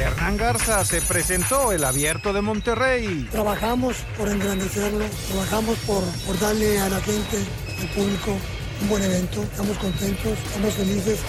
[0.00, 3.28] Hernán Garza se presentó el abierto de Monterrey.
[3.30, 7.36] Trabajamos por engrandecerlo, trabajamos por, por darle a la gente,
[7.80, 8.36] al público,
[8.82, 9.42] un buen evento.
[9.42, 11.20] Estamos contentos, estamos felices.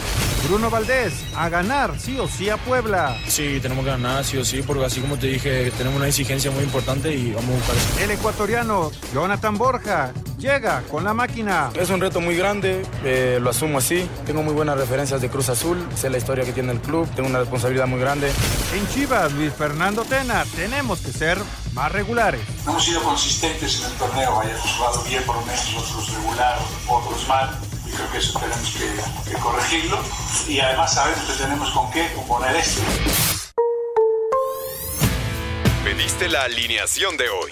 [0.48, 3.18] Bruno Valdés, a ganar sí o sí a Puebla.
[3.28, 6.52] Sí, tenemos que ganar sí o sí, porque así como te dije, tenemos una exigencia
[6.52, 8.00] muy importante y vamos a buscar eso.
[8.00, 11.70] El ecuatoriano Jonathan Borja llega con la máquina.
[11.76, 14.08] Es un reto muy grande, eh, lo asumo así.
[14.26, 17.30] Tengo muy buenas referencias de Cruz Azul, sé la historia que tiene el club, tengo
[17.30, 18.32] una responsabilidad muy grande.
[18.76, 21.38] En Chivas, Luis Fernando Tena, tenemos que ser
[21.74, 22.42] más regulares.
[22.66, 26.60] No hemos sido consistentes en el torneo, hayamos jugado bien por lo menos otros regular,
[26.88, 27.60] otros mal.
[27.86, 30.00] Y creo que eso tenemos que, que corregirlo.
[30.48, 32.82] Y además sabemos que tenemos con qué componer esto.
[35.84, 37.52] Pediste la alineación de hoy.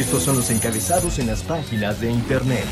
[0.00, 2.64] Estos son los encabezados en las páginas de internet.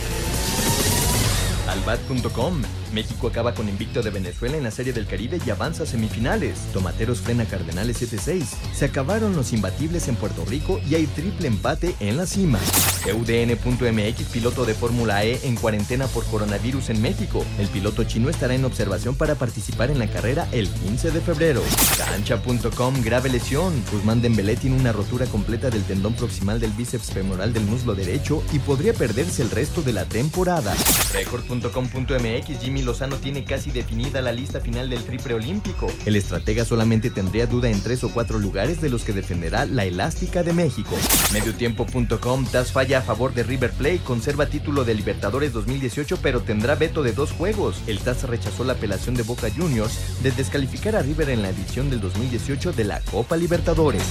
[1.68, 2.62] Albat.com.
[2.92, 6.58] México acaba con invicto de Venezuela en la Serie del Caribe y avanza a semifinales.
[6.72, 8.44] Tomateros frena Cardenales 7-6.
[8.74, 12.58] Se acabaron los imbatibles en Puerto Rico y hay triple empate en la cima.
[13.06, 17.44] UDN.mx, piloto de Fórmula E en cuarentena por coronavirus en México.
[17.58, 21.62] El piloto chino estará en observación para participar en la carrera el 15 de febrero.
[21.96, 23.82] Cancha.com, grave lesión.
[23.92, 28.42] Guzmán Dembélé tiene una rotura completa del tendón proximal del bíceps femoral del muslo derecho
[28.52, 30.74] y podría perderse el resto de la temporada.
[31.12, 35.86] Record.com.mx, Jimmy Lozano tiene casi definida la lista final del triple olímpico.
[36.06, 39.84] El estratega solamente tendría duda en tres o cuatro lugares de los que defenderá la
[39.84, 40.96] elástica de México.
[41.32, 46.74] Mediotiempo.com, TAS falla a favor de River Plate, conserva título de Libertadores 2018 pero tendrá
[46.74, 47.80] veto de dos juegos.
[47.86, 51.90] El TAS rechazó la apelación de Boca Juniors de descalificar a River en la edición
[51.90, 54.02] del 2018 de la Copa Libertadores.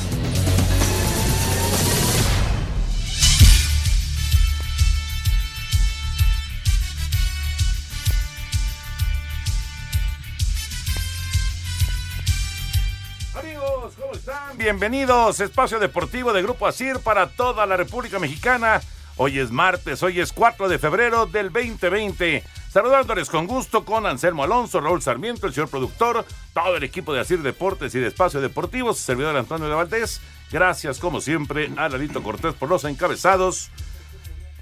[14.68, 15.40] Bienvenidos.
[15.40, 18.82] Espacio Deportivo de Grupo Asir para toda la República Mexicana.
[19.16, 22.44] Hoy es martes, hoy es 4 de febrero del 2020.
[22.70, 27.22] Saludándoles con gusto con Anselmo Alonso, Raúl Sarmiento, el señor productor, todo el equipo de
[27.22, 30.20] Asir Deportes y de Espacio Deportivo, servidor Antonio de Valdés.
[30.52, 33.70] Gracias, como siempre, a Lalito Cortés por los encabezados.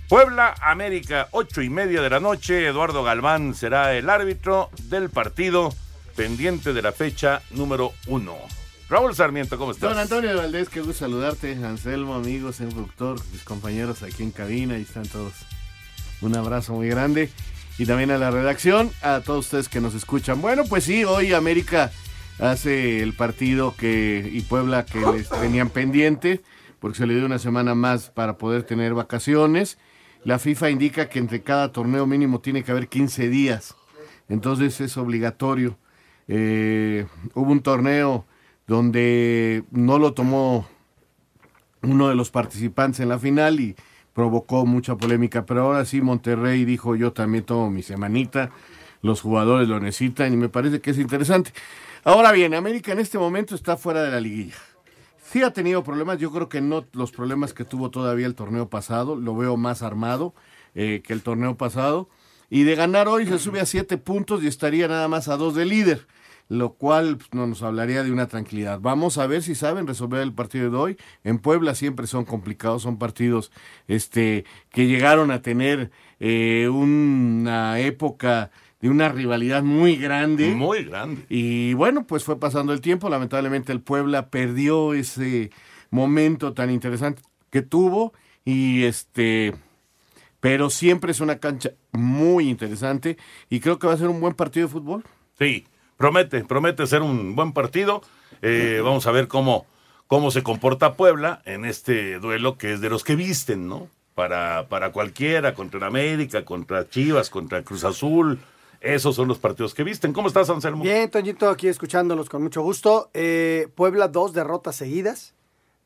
[0.07, 2.67] Puebla, América, ocho y media de la noche.
[2.67, 5.73] Eduardo Galván será el árbitro del partido
[6.16, 8.35] pendiente de la fecha número uno.
[8.88, 9.90] Raúl Sarmiento, ¿cómo estás?
[9.90, 11.53] Don Antonio de Valdés, qué gusto saludarte.
[11.66, 15.34] Anselmo, amigos, el productor, mis compañeros aquí en cabina, ahí están todos.
[16.22, 17.31] Un abrazo muy grande.
[17.79, 20.40] Y también a la redacción, a todos ustedes que nos escuchan.
[20.40, 21.91] Bueno, pues sí, hoy América
[22.38, 26.41] hace el partido que y Puebla que les tenían pendiente,
[26.79, 29.79] porque se le dio una semana más para poder tener vacaciones.
[30.23, 33.75] La FIFA indica que entre cada torneo mínimo tiene que haber 15 días.
[34.29, 35.75] Entonces es obligatorio.
[36.28, 38.25] Eh, hubo un torneo
[38.67, 40.67] donde no lo tomó
[41.81, 43.75] uno de los participantes en la final y
[44.13, 48.49] provocó mucha polémica, pero ahora sí Monterrey dijo yo también tomo mi semanita,
[49.01, 51.51] los jugadores lo necesitan y me parece que es interesante.
[52.03, 54.55] Ahora bien, América en este momento está fuera de la liguilla.
[55.31, 58.69] Sí ha tenido problemas, yo creo que no los problemas que tuvo todavía el torneo
[58.69, 60.34] pasado, lo veo más armado
[60.75, 62.09] eh, que el torneo pasado.
[62.49, 65.55] Y de ganar hoy se sube a siete puntos y estaría nada más a dos
[65.55, 66.07] de líder
[66.47, 68.79] lo cual pues, no nos hablaría de una tranquilidad.
[68.79, 70.97] Vamos a ver si saben resolver el partido de hoy.
[71.23, 73.51] En Puebla siempre son complicados, son partidos
[73.87, 80.53] este, que llegaron a tener eh, una época de una rivalidad muy grande.
[80.53, 81.25] Muy grande.
[81.29, 83.09] Y bueno, pues fue pasando el tiempo.
[83.09, 85.49] Lamentablemente el Puebla perdió ese
[85.89, 88.13] momento tan interesante que tuvo
[88.43, 89.53] y este
[90.39, 93.17] pero siempre es una cancha muy interesante
[93.49, 95.03] y creo que va a ser un buen partido de fútbol.
[95.39, 95.65] Sí,
[95.97, 98.01] promete, promete ser un buen partido.
[98.41, 99.65] Eh, vamos a ver cómo,
[100.07, 103.87] cómo se comporta Puebla en este duelo que es de los que visten, ¿no?
[104.13, 108.39] Para, para cualquiera, contra el América, contra Chivas, contra Cruz Azul.
[108.79, 110.13] Esos son los partidos que visten.
[110.13, 110.83] ¿Cómo estás, Anselmo?
[110.83, 113.09] Bien, Toñito, aquí escuchándolos con mucho gusto.
[113.13, 115.33] Eh, Puebla, dos derrotas seguidas.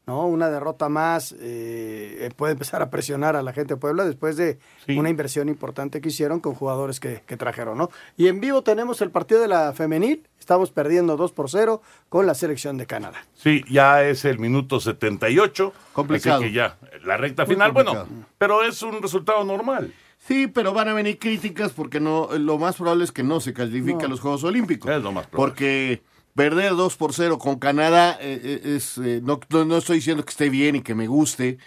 [0.09, 0.25] ¿No?
[0.25, 4.57] Una derrota más eh, puede empezar a presionar a la gente de Puebla después de
[4.87, 7.91] una inversión importante que hicieron con jugadores que, trajeron, ¿no?
[8.17, 12.25] Y en vivo tenemos el partido de la femenil, estamos perdiendo 2 por 0 con
[12.25, 13.23] la selección de Canadá.
[13.35, 15.73] Sí, ya es el minuto 78.
[15.93, 16.37] Complicado.
[16.37, 18.07] Así que ya, la recta final, bueno,
[18.39, 19.93] pero es un resultado normal.
[20.17, 23.53] Sí, pero van a venir críticas porque no, lo más probable es que no se
[23.53, 24.89] califique a los Juegos Olímpicos.
[24.89, 25.51] Es lo más probable.
[25.51, 26.01] Porque
[26.35, 30.31] perder 2 por 0 con Canadá eh, eh, es eh, no, no, estoy diciendo que
[30.31, 31.57] esté bien y que me guste.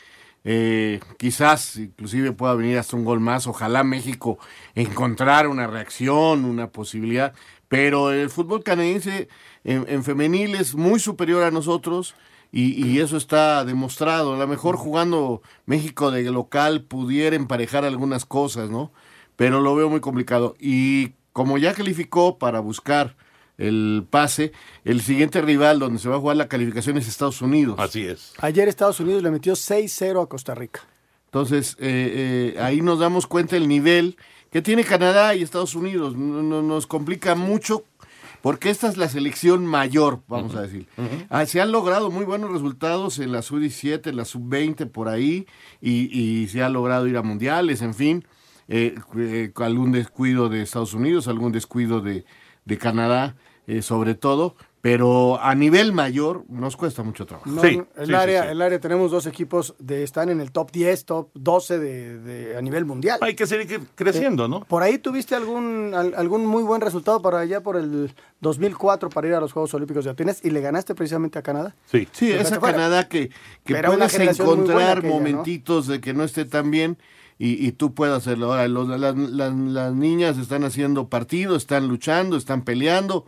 [1.18, 3.46] quizás inclusive pueda venir hasta un gol más.
[3.46, 4.38] Ojalá México
[4.74, 7.34] encontrar una reacción, una posibilidad.
[7.68, 9.28] Pero el fútbol canadiense
[9.64, 12.14] en, femenil es muy superior a nosotros
[12.50, 14.34] y, y, eso está demostrado.
[14.34, 18.92] A lo mejor jugando México de local pudiera emparejar algunas cosas, ¿no?
[19.36, 20.54] Pero lo veo muy complicado.
[20.60, 23.16] Y como ya calificó para buscar
[23.58, 24.52] el pase.
[24.84, 27.76] El siguiente rival donde se va a jugar la calificación es Estados Unidos.
[27.78, 28.32] Así es.
[28.38, 30.80] Ayer Estados Unidos le metió 6-0 a Costa Rica.
[31.26, 34.16] Entonces, eh, eh, ahí nos damos cuenta el nivel
[34.50, 36.14] que tiene Canadá y Estados Unidos.
[36.16, 37.84] nos complica mucho
[38.42, 40.88] porque esta es la selección mayor, vamos a decir.
[41.30, 45.46] Ah, se han logrado muy buenos resultados en la sub-17, en la sub-20, por ahí,
[45.80, 48.26] y, se ha logrado ir a mundiales, en fin.
[48.68, 52.24] Eh, algún descuido de Estados Unidos, algún descuido de,
[52.64, 53.36] de Canadá.
[53.68, 57.48] Eh, sobre todo, pero a nivel mayor nos cuesta mucho trabajo.
[57.62, 61.28] sí, el, área, el área tenemos dos equipos de están en el top 10, top
[61.34, 63.20] 12 de, a nivel mundial.
[63.22, 64.64] Hay que seguir creciendo, ¿no?
[64.64, 69.34] Por ahí tuviste algún algún muy buen resultado para allá por el 2004 para ir
[69.34, 71.76] a los Juegos Olímpicos de Atenas y le ganaste precisamente a Canadá.
[71.86, 73.30] Sí, sí, esa Canadá que,
[73.64, 76.98] que puedes encontrar momentitos de que no esté tan bien.
[77.44, 78.52] Y, tú puedes hacerlo.
[78.52, 83.26] Ahora, las, las niñas están haciendo partido, están luchando, están peleando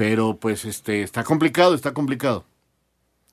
[0.00, 2.46] pero pues este está complicado, está complicado.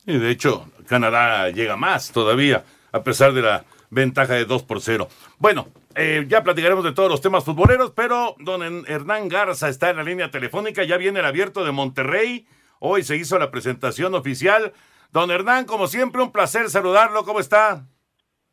[0.05, 4.81] Y de hecho, Canadá llega más todavía, a pesar de la ventaja de 2 por
[4.81, 5.07] 0.
[5.37, 9.95] Bueno, eh, ya platicaremos de todos los temas futboleros, pero don Hernán Garza está en
[9.95, 12.45] la línea telefónica, ya viene el abierto de Monterrey,
[12.79, 14.73] hoy se hizo la presentación oficial.
[15.13, 17.85] Don Hernán, como siempre, un placer saludarlo, ¿cómo está?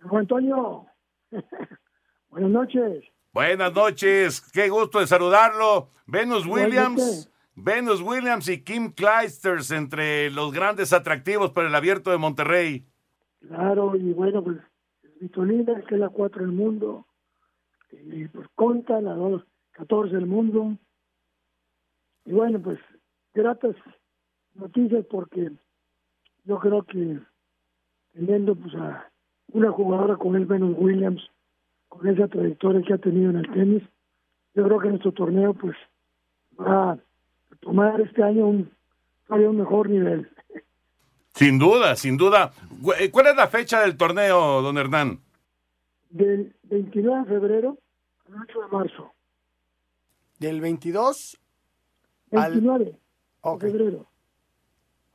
[0.03, 0.87] Juan Antonio,
[2.29, 3.05] buenas noches.
[3.33, 5.91] Buenas noches, qué gusto de saludarlo.
[6.07, 7.31] Venus Williams.
[7.57, 12.85] Venus Williams y Kim Clijsters entre los grandes atractivos para el abierto de Monterrey.
[13.47, 14.59] Claro, y bueno, pues
[15.21, 17.07] Vitolina, que es la 4 del mundo,
[17.93, 19.43] y pues Conta, la 2,
[19.73, 20.77] 14 del mundo.
[22.25, 22.79] Y bueno, pues
[23.33, 23.77] gratas
[24.55, 25.53] noticias porque
[26.45, 27.21] yo creo que
[28.13, 29.11] teniendo pues a
[29.53, 31.23] una jugadora con el Venus Williams,
[31.89, 33.83] con esa trayectoria que ha tenido en el tenis,
[34.55, 35.77] yo creo que nuestro torneo pues
[36.59, 36.99] va
[37.65, 38.71] tomar este año un,
[39.29, 40.31] un mejor nivel.
[41.35, 42.53] Sin duda, sin duda.
[43.01, 45.21] Eh, ¿Cuál es la fecha del torneo, don Hernán?
[46.11, 47.79] Del 29 de febrero
[48.29, 49.13] al 8 de marzo.
[50.39, 51.41] ¿Del 22?
[52.31, 54.07] 29 de febrero.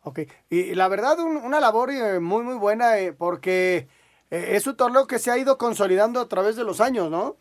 [0.01, 0.19] Ok,
[0.49, 3.87] y la verdad una labor eh, muy muy buena eh, porque
[4.29, 7.35] es un torneo que se ha ido consolidando a través de los años, ¿no?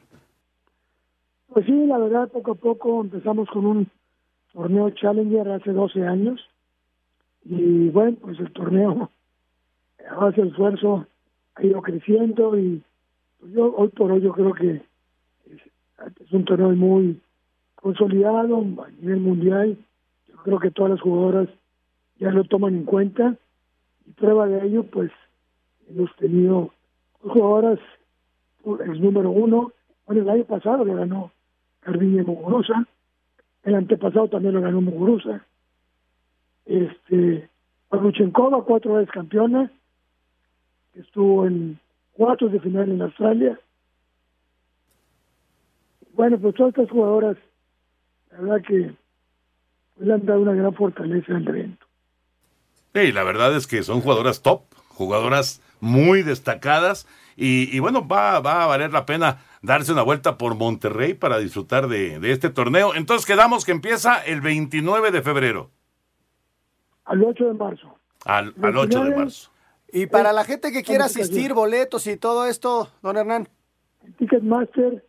[1.48, 3.90] Pues sí, la verdad poco a poco empezamos con un
[4.52, 6.40] torneo Challenger hace 12 años
[7.44, 9.10] y bueno, pues el torneo
[10.16, 11.06] base de esfuerzo
[11.54, 12.82] ha ido creciendo y
[13.40, 14.82] pues yo hoy por hoy yo creo que
[15.50, 17.20] es, un torneo muy
[17.74, 19.78] consolidado a nivel mundial.
[20.28, 21.48] Yo creo que todas las jugadoras
[22.18, 23.36] ya lo toman en cuenta
[24.06, 25.10] y prueba de ello pues
[25.88, 26.72] hemos tenido
[27.28, 27.78] jugadoras
[28.64, 29.72] el número uno
[30.06, 31.30] bueno el año pasado le ganó
[31.80, 32.86] Carviña Muguruza
[33.68, 35.44] el antepasado también lo ganó Muguruza.
[36.64, 37.48] Este,
[37.90, 39.70] Pavluchenkova, cuatro veces campeona,
[40.94, 41.78] estuvo en
[42.12, 43.60] cuartos de final en Australia.
[46.14, 47.36] Bueno, pues todas estas jugadoras,
[48.32, 48.94] la verdad que
[49.98, 51.86] le han dado una gran fortaleza al evento.
[52.94, 57.06] Sí, la verdad es que son jugadoras top, jugadoras muy destacadas
[57.36, 61.38] y, y bueno, va, va a valer la pena darse una vuelta por Monterrey para
[61.38, 62.94] disfrutar de, este torneo.
[62.94, 65.70] Entonces quedamos que empieza el 29 de febrero.
[67.04, 67.98] Al 8 de marzo.
[68.24, 69.50] Al, 8 de marzo.
[69.90, 73.48] Y para la gente que quiera asistir, boletos y todo esto, don Hernán.
[74.04, 75.04] en Ticketmaster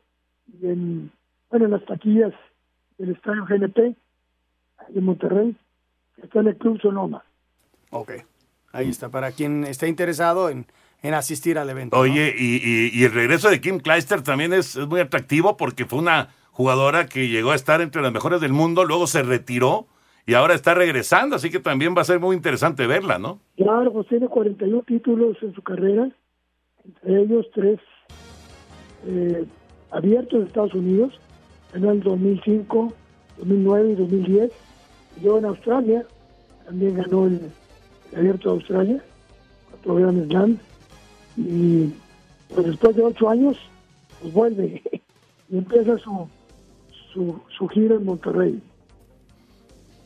[0.61, 1.11] y en,
[1.49, 2.33] bueno, en las taquillas
[2.97, 3.95] del Estadio GNP
[4.87, 5.55] de Monterrey,
[6.15, 7.23] que está en el Club Sonoma.
[7.91, 8.11] Ok,
[8.71, 10.65] ahí está, para quien esté interesado en,
[11.01, 11.95] en asistir al evento.
[11.95, 12.01] ¿no?
[12.01, 15.85] Oye, y, y- y el regreso de Kim Kleister también es, es muy atractivo porque
[15.85, 19.87] fue una jugadora que llegó a estar entre las mejores del mundo, luego se retiró
[20.25, 23.39] y ahora está regresando, así que también va a ser muy interesante verla, ¿no?
[23.57, 26.09] Claro, pues tiene 41 títulos en su carrera,
[26.85, 27.79] entre ellos tres
[29.07, 29.45] eh,
[29.91, 31.19] abiertos de Estados Unidos,
[31.73, 32.93] ganó en 2005,
[33.37, 34.51] 2009 y 2010.
[35.17, 36.05] Y luego en Australia,
[36.65, 37.41] también ganó el,
[38.11, 39.03] el abierto de Australia,
[39.69, 40.57] cuatro Grand Slam.
[41.37, 41.93] Y
[42.53, 43.57] pues después de ocho años,
[44.21, 44.81] pues vuelve
[45.49, 46.27] y empieza su,
[47.13, 48.61] su, su gira en Monterrey.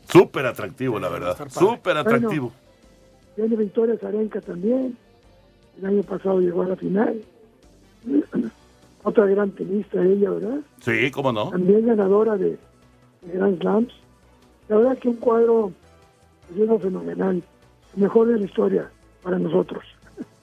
[0.06, 1.38] Súper atractivo, la verdad.
[1.50, 2.52] Súper atractivo.
[3.36, 4.96] Tiene Victoria Zarenka también.
[5.80, 7.22] El año pasado llegó a la final.
[9.04, 10.60] Otra gran tenista ella, ¿verdad?
[10.82, 11.50] Sí, cómo no.
[11.50, 12.58] También ganadora de,
[13.22, 13.94] de Grand Slams.
[14.70, 15.72] La verdad que un cuadro
[16.48, 17.44] pues, es algo fenomenal.
[17.96, 18.90] Mejor de la historia
[19.22, 19.84] para nosotros.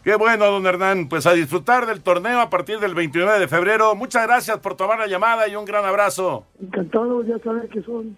[0.02, 1.09] Qué bueno, don Hernán.
[1.09, 3.95] Pues a disfrutar del torneo a partir del 29 de febrero.
[3.95, 6.47] Muchas gracias por tomar la llamada y un gran abrazo.
[6.61, 8.16] Encantado ya saber que son,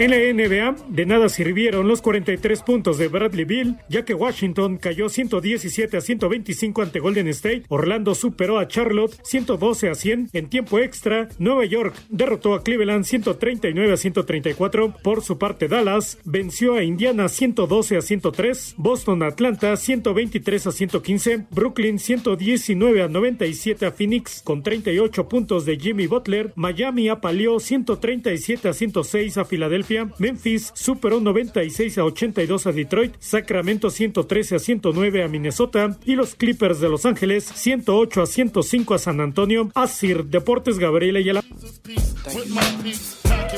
[0.00, 4.78] En la NBA, de nada sirvieron los 43 puntos de Bradley Bill, ya que Washington
[4.78, 10.48] cayó 117 a 125 ante Golden State, Orlando superó a Charlotte 112 a 100 en
[10.48, 16.76] tiempo extra, Nueva York derrotó a Cleveland 139 a 134, por su parte Dallas venció
[16.76, 23.92] a Indiana 112 a 103, Boston Atlanta 123 a 115, Brooklyn 119 a 97 a
[23.92, 30.72] Phoenix con 38 puntos de Jimmy Butler, Miami apaleó 137 a 106 a Filadelfia, Memphis
[30.74, 36.80] superó 96 a 82 a Detroit, Sacramento 113 a 109 a Minnesota y los Clippers
[36.80, 39.70] de Los Ángeles 108 a 105 a San Antonio.
[39.74, 41.42] Asir Deportes Gabriela Ayala.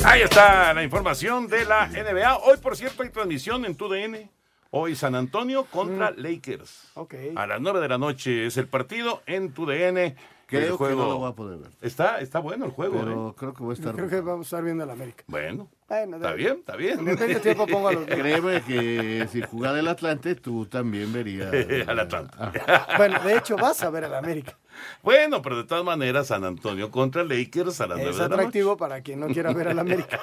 [0.05, 2.39] Ahí está la información de la NBA.
[2.39, 4.31] Hoy, por cierto, hay transmisión en TUDN.
[4.71, 6.91] Hoy San Antonio contra Lakers.
[6.95, 7.15] Ok.
[7.37, 10.17] A las 9 de la noche es el partido en TUDN.
[10.59, 11.03] Creo el que juego...
[11.03, 11.71] no lo voy a poder ver.
[11.81, 13.01] Está, está bueno el juego.
[13.01, 13.35] Pero ¿eh?
[13.37, 13.95] creo que voy a estar.
[13.95, 15.25] Creo que vamos a estar viendo el América.
[15.27, 16.95] Bueno, Bueno, está bien, está bien.
[16.97, 18.17] Cuando tenga tiempo pongo a los dos.
[18.19, 21.53] Créeme que si jugara el Atlante, tú también verías.
[21.89, 22.37] Al Atlante.
[22.97, 24.57] Bueno, de hecho vas a ver al América.
[25.03, 28.29] Bueno, pero de todas maneras, San Antonio contra Lakers a las 9 Es de la
[28.29, 28.35] noche.
[28.41, 30.21] atractivo para quien no quiera ver al América.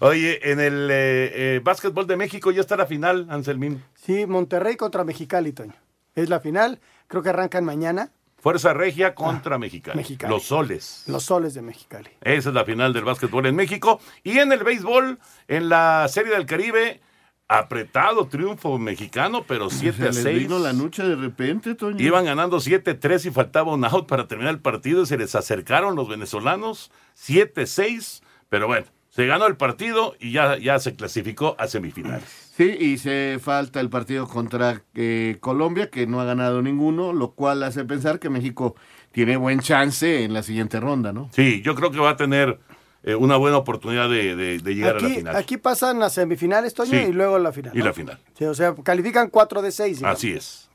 [0.00, 3.82] Oye, en el eh, eh, básquetbol de México ya está la final, Anselmín.
[3.94, 5.74] Sí, Monterrey contra Mexicali, Toño.
[6.14, 6.80] Es la final.
[7.08, 8.10] Creo que arrancan mañana
[8.42, 9.96] Fuerza Regia contra Mexicali.
[9.96, 10.32] Mexicali.
[10.32, 11.04] Los soles.
[11.06, 12.10] los soles de Mexicali.
[12.22, 14.00] Esa es la final del básquetbol en México.
[14.24, 17.00] Y en el béisbol, en la Serie del Caribe,
[17.46, 20.38] apretado triunfo mexicano, pero 7 Se a les 6.
[20.40, 22.04] vino la noche de repente, Toño.
[22.04, 25.94] Iban ganando 7-3 y faltaba un out para terminar el partido y se les acercaron
[25.94, 31.68] los venezolanos 7-6, pero bueno, se ganó el partido y ya, ya se clasificó a
[31.68, 32.41] semifinales.
[32.54, 37.30] Sí, y se falta el partido contra eh, Colombia, que no ha ganado ninguno, lo
[37.32, 38.76] cual hace pensar que México
[39.10, 41.30] tiene buen chance en la siguiente ronda, ¿no?
[41.32, 42.58] Sí, yo creo que va a tener
[43.04, 45.36] eh, una buena oportunidad de, de- de llegar a la Aquí, final.
[45.36, 47.06] aquí pasan las semifinales, Toño, Sí.
[47.08, 47.72] y luego la final.
[47.74, 48.18] Y la final.
[48.38, 50.02] Sí, o sea, califican 4 de 6.
[50.04, 50.68] Así es.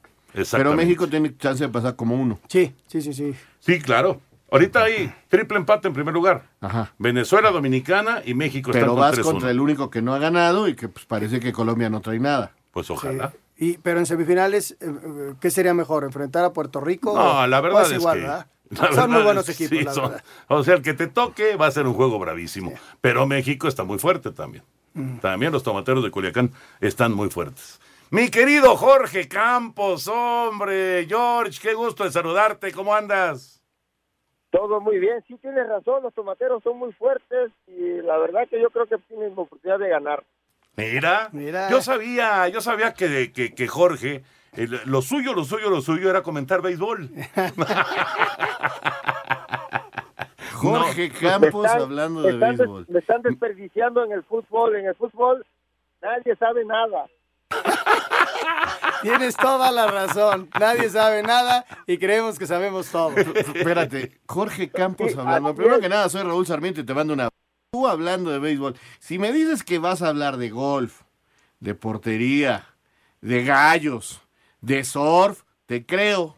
[0.52, 0.74] Pero.
[0.76, 2.40] México tiene chance de pasar como uno.
[2.48, 3.34] Sí, sí, sí, sí.
[3.60, 4.20] Sí, claro.
[4.50, 6.44] Ahorita hay triple empate en primer lugar.
[6.62, 6.94] Ajá.
[6.98, 9.24] Venezuela, Dominicana y México Pero están vas 3-1.
[9.24, 12.20] contra el único que no ha ganado y que pues, parece que Colombia no trae
[12.20, 12.54] nada.
[12.72, 13.34] Pues ojalá.
[13.58, 16.04] Y, pero en semifinales, eh, eh, ¿qué sería mejor?
[16.04, 17.14] ¿Enfrentar a Puerto Rico?
[17.16, 18.22] No, o- la verdad es, igual, que...
[18.22, 18.48] ¿verdad?
[18.70, 20.24] la Son verdad muy buenos equipos, sí, la son- verdad.
[20.48, 22.74] O sea, el que te toque va a ser un juego bravísimo.
[23.02, 24.64] Pero México está muy fuerte también.
[24.94, 25.18] Mm.
[25.18, 27.80] También los tomateros de Culiacán están muy fuertes.
[28.12, 33.57] Mi querido Jorge Campos, hombre, George, qué gusto de saludarte, ¿cómo andas?
[34.58, 38.60] Todo muy bien, sí tienes razón, los tomateros son muy fuertes y la verdad que
[38.60, 40.24] yo creo que tienen oportunidad de ganar.
[40.76, 41.70] Mira, Mira.
[41.70, 44.24] yo sabía, yo sabía que, que, que Jorge,
[44.54, 47.10] el- lo suyo, lo suyo, lo suyo era comentar béisbol.
[50.54, 52.86] Jorge Campos están- hablando de están des- béisbol.
[52.90, 54.76] Me están desperdiciando en el fútbol.
[54.76, 55.46] En el fútbol
[56.02, 57.06] nadie sabe nada.
[59.02, 60.50] Tienes toda la razón.
[60.60, 63.16] Nadie sabe nada y creemos que sabemos todo.
[63.18, 65.56] Espérate, Jorge Campos hablando.
[65.56, 67.30] Primero que nada, soy Raúl Sarmiento y te mando una.
[67.72, 68.76] Tú hablando de béisbol.
[69.00, 71.02] Si me dices que vas a hablar de golf,
[71.60, 72.66] de portería,
[73.22, 74.22] de gallos,
[74.62, 76.36] de surf, te creo.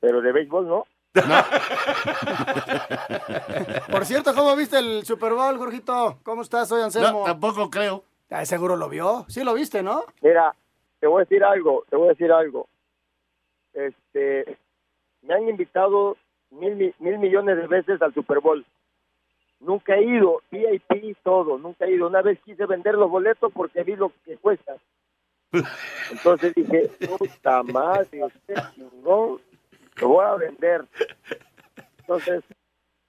[0.00, 0.84] Pero de béisbol no.
[3.90, 6.20] Por cierto, ¿cómo viste el Super Bowl, Jorgito?
[6.22, 6.68] ¿Cómo estás?
[6.68, 7.20] Soy Anselmo.
[7.20, 8.04] No, tampoco creo.
[8.30, 9.26] Ah, seguro lo vio.
[9.28, 10.04] Sí lo viste, ¿no?
[10.22, 10.54] Mira,
[11.00, 12.68] te voy a decir algo, te voy a decir algo.
[13.72, 14.56] Este,
[15.22, 16.16] me han invitado
[16.50, 18.64] mil, mi- mil millones de veces al Super Bowl.
[19.60, 22.06] Nunca he ido, VIP y todo, nunca he ido.
[22.06, 24.76] Una vez quise vender los boletos porque vi lo que cuesta.
[26.10, 29.40] Entonces dije, puta madre, usted chingón,
[30.00, 30.84] lo voy a vender.
[32.00, 32.42] Entonces,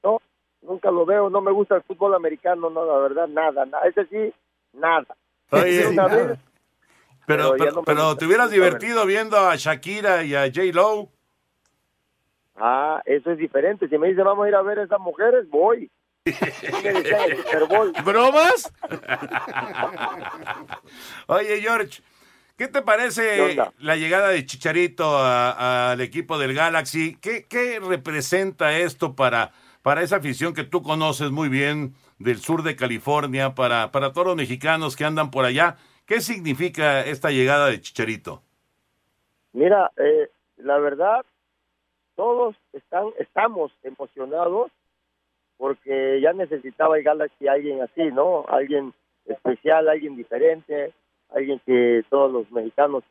[0.03, 0.19] no,
[0.61, 3.87] nunca lo veo, no me gusta el fútbol americano, no, la verdad, nada, nada.
[3.87, 4.33] Ese sí,
[4.73, 5.15] nada.
[5.51, 6.39] Oye, una vez,
[7.37, 10.61] Pero, Pero te hubieras divertido viendo a Shakira y a J.
[10.73, 11.09] Lo.
[12.55, 13.87] Ah, eso es diferente.
[13.87, 15.89] Si me dice vamos a ir a ver a esas mujeres, voy.
[18.05, 18.71] ¿Bromas?
[21.27, 22.03] Oye, George,
[22.57, 27.17] ¿qué te ¿Qué parece la llegada de Chicharito al equipo del Galaxy?
[27.19, 32.61] ¿Qué, qué representa esto para, para esa afición que tú conoces muy bien del sur
[32.61, 35.77] de California, para, para todos los mexicanos que andan por allá?
[36.05, 38.41] ¿Qué significa esta llegada de Chicharito?
[39.53, 41.25] Mira, eh, la verdad,
[42.15, 44.71] todos están, estamos emocionados
[45.57, 48.45] porque ya necesitaba el Galaxy alguien así, ¿no?
[48.47, 48.93] Alguien
[49.25, 50.93] especial, alguien diferente,
[51.29, 53.03] alguien que todos los mexicanos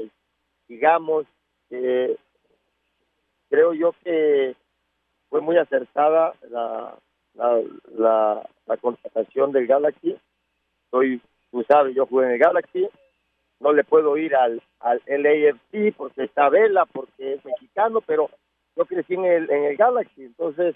[0.66, 1.26] sigamos.
[1.70, 2.16] Eh,
[3.48, 4.56] creo yo que
[5.28, 6.96] fue muy acertada la,
[7.34, 7.62] la,
[7.96, 10.18] la, la contratación del Galaxy.
[10.90, 11.20] Soy,
[11.50, 12.88] tú sabes, yo jugué en el Galaxy,
[13.60, 18.30] no le puedo ir al, al LAFC porque está Vela, porque es mexicano, pero
[18.76, 20.74] yo crecí en el, en el Galaxy, entonces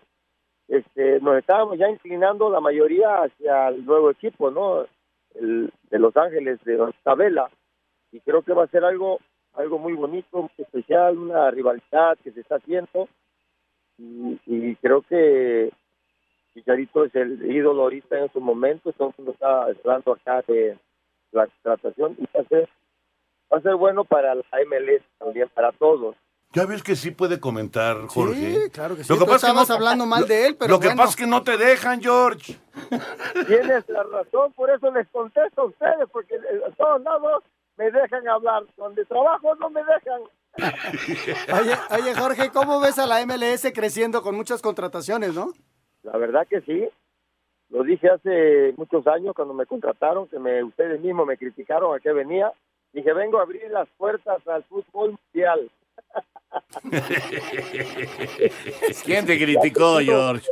[0.69, 4.87] este, nos estábamos ya inclinando la mayoría hacia el nuevo equipo, ¿no?
[5.35, 7.51] El, de Los Ángeles, de Vela,
[8.13, 9.19] y creo que va a ser algo
[9.55, 13.09] algo muy bonito, especial, una rivalidad que se está haciendo,
[13.97, 15.71] y, y creo que
[16.55, 20.79] Chicharito es el ídolo ahorita en momentos, todo el mundo está hablando acá de
[21.33, 22.69] la tratación y va a ser,
[23.53, 26.15] va a ser bueno para la MLS también, para todos.
[26.53, 28.37] Ya ves que sí puede comentar, Jorge.
[28.65, 29.13] Sí, claro que sí.
[29.13, 30.87] Lo que Tú pasa es que estabas no- hablando mal de él, pero Lo que
[30.87, 30.99] bueno.
[31.03, 32.57] pasa es que no te dejan, George.
[33.49, 37.43] Tienes la razón, por eso les contesto a ustedes, porque a todos lados
[37.77, 38.63] me dejan hablar.
[38.77, 40.21] Donde trabajo no me dejan.
[41.61, 45.53] Oye, oye, Jorge, ¿cómo ves a la MLS creciendo con muchas contrataciones, no?
[46.05, 46.89] La verdad que sí.
[47.71, 52.01] Lo dije hace muchos años cuando me contrataron, que me, ustedes mismos me criticaron a
[52.01, 52.53] qué venía.
[52.93, 55.69] Dije, vengo a abrir las puertas al fútbol mundial.
[59.05, 60.47] ¿Quién te criticó, George?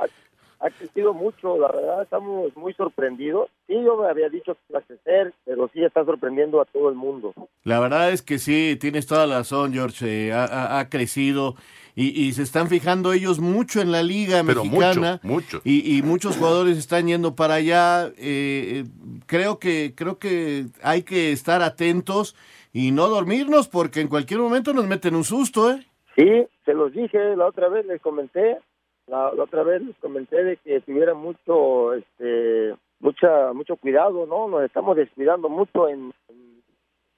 [0.60, 3.50] Ha crecido mucho, la verdad, estamos muy sorprendidos.
[3.66, 6.88] Sí, yo me había dicho que iba a crecer, pero sí está sorprendiendo a todo
[6.88, 7.34] el mundo.
[7.64, 10.28] La verdad es que sí, tienes toda la razón, George.
[10.28, 11.56] eh, ha, ha- ha crecido
[11.94, 15.20] y, y se están fijando ellos mucho en la liga Pero mexicana.
[15.22, 15.60] mucho, mucho.
[15.64, 18.06] Y, y muchos jugadores están yendo para allá.
[18.08, 18.84] eh, eh,
[19.26, 22.34] creo que creo que hay que estar atentos
[22.72, 25.86] y no dormirnos porque en cualquier momento nos meten un susto, ¿eh?
[26.16, 28.58] Sí, se los dije la otra vez, les comenté,
[29.06, 34.48] la, la otra vez les comenté de que tuvieran mucho, este, mucha, mucho cuidado, ¿no?
[34.48, 36.62] Nos estamos descuidando mucho en, en,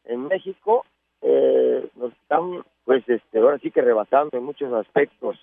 [0.04, 0.84] en México,
[1.22, 5.38] eh, nos están, pues, este, ahora sí que rebasando en muchos aspectos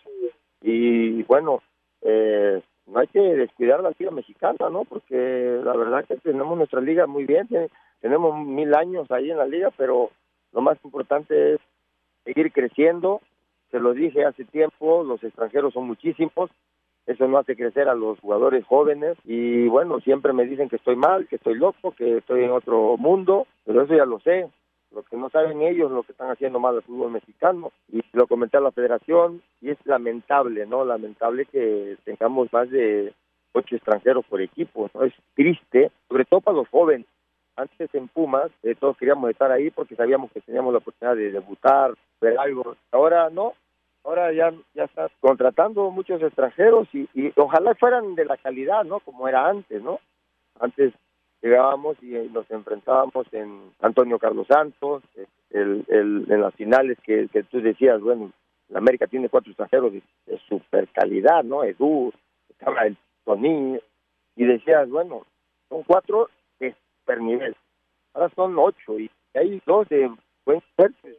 [0.62, 1.62] y bueno,
[2.02, 4.84] eh, no hay que descuidar la liga mexicana, ¿no?
[4.86, 9.38] Porque la verdad que tenemos nuestra liga muy bien, ten- tenemos mil años ahí en
[9.38, 10.10] la liga, pero
[10.52, 11.60] lo más importante es
[12.24, 13.22] seguir creciendo.
[13.72, 16.50] Se lo dije hace tiempo, los extranjeros son muchísimos,
[17.08, 20.96] eso no hace crecer a los jugadores jóvenes y bueno, siempre me dicen que estoy
[20.96, 24.48] mal, que estoy loco, que estoy en otro mundo, pero eso ya lo sé.
[24.94, 27.72] Lo que no saben ellos, lo que están haciendo mal al fútbol mexicano.
[27.92, 30.84] Y lo comenté a la federación y es lamentable, ¿no?
[30.84, 33.14] Lamentable que tengamos más de
[33.54, 35.04] ocho extranjeros por equipo, ¿no?
[35.04, 37.08] Es triste, sobre todo para los jóvenes.
[37.56, 41.32] Antes en Pumas eh, todos queríamos estar ahí porque sabíamos que teníamos la oportunidad de
[41.32, 42.76] debutar, ver algo.
[42.92, 43.54] Ahora no,
[44.04, 49.00] ahora ya ya está contratando muchos extranjeros y, y ojalá fueran de la calidad, ¿no?
[49.02, 50.00] Como era antes, ¿no?
[50.60, 50.94] Antes
[51.42, 56.98] llegábamos y eh, nos enfrentábamos en Antonio Carlos Santos, eh, el, el- en las finales
[57.04, 58.32] que, que tú decías, bueno,
[58.70, 60.02] la América tiene cuatro extranjeros de,
[60.48, 61.64] super calidad, ¿no?
[61.64, 62.14] Edu,
[62.50, 63.78] estaba el Toní,
[64.36, 65.26] y decías, bueno,
[65.70, 67.56] son cuatro de super nivel.
[68.14, 70.10] Ahora son ocho y hay dos de
[70.46, 71.18] buen suerte.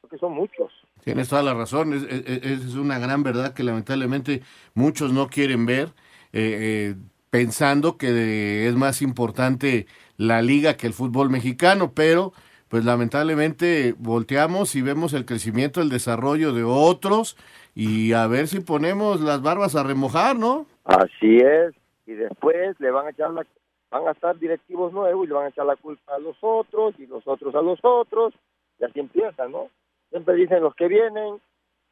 [0.00, 0.72] Creo que son muchos.
[1.04, 4.42] Tienes toda la razón, es, es- es una gran verdad que lamentablemente
[4.74, 5.88] muchos no quieren ver,
[6.32, 6.94] eh, eh,
[7.30, 12.32] pensando que es más importante la liga que el fútbol mexicano, pero
[12.68, 17.36] pues lamentablemente volteamos y vemos el crecimiento, el desarrollo de otros
[17.74, 20.66] y a ver si ponemos las barbas a remojar, ¿no?
[20.84, 21.74] Así es.
[22.06, 23.46] Y después le van a echar la,
[23.90, 26.94] van a estar directivos nuevos y le van a echar la culpa a los otros
[26.98, 28.34] y los otros a los otros.
[28.78, 29.68] Y así empieza, ¿no?
[30.10, 31.40] Siempre dicen los que vienen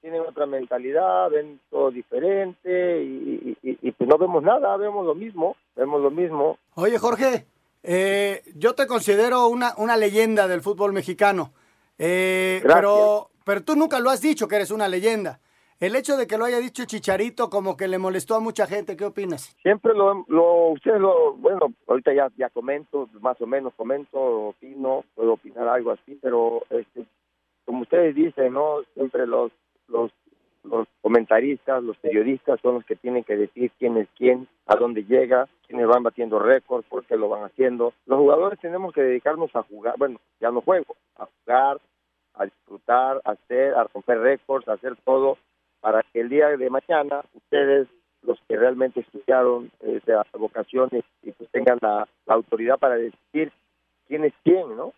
[0.00, 5.04] tienen otra mentalidad, ven todo diferente y, y- y- y, pues no vemos nada, vemos
[5.06, 6.58] lo mismo, vemos lo mismo.
[6.74, 7.46] Oye, Jorge,
[7.82, 11.52] eh, yo te considero una, una leyenda del fútbol mexicano.
[11.98, 15.40] Eh, pero, pero tú nunca lo has dicho que eres una leyenda.
[15.80, 18.96] El hecho de que lo haya dicho Chicharito como que le molestó a mucha gente,
[18.96, 19.56] ¿qué opinas?
[19.62, 25.04] Siempre lo, lo ustedes lo, bueno, ahorita ya, ya comento, más o menos comento, opino,
[25.14, 27.04] puedo opinar algo así, pero este,
[27.64, 28.78] como ustedes dicen, ¿no?
[28.94, 29.52] Siempre los,
[29.88, 30.10] los,
[30.64, 35.04] los comentaristas, los periodistas son los que tienen que decir quién es quién, a dónde
[35.04, 37.92] llega, quiénes van batiendo récords, por qué lo van haciendo.
[38.06, 41.80] Los jugadores tenemos que dedicarnos a jugar, bueno, ya no juego, a jugar,
[42.34, 45.38] a disfrutar, a hacer, a romper récords, a hacer todo
[45.80, 47.88] para que el día de mañana ustedes,
[48.22, 52.96] los que realmente estudiaron eh, de las vocaciones y pues tengan la, la autoridad para
[52.96, 53.52] decir
[54.08, 54.92] quién es quién, ¿no?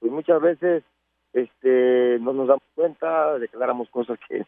[0.00, 0.82] Pues muchas veces
[1.32, 4.44] este no nos damos cuenta, declaramos cosas que,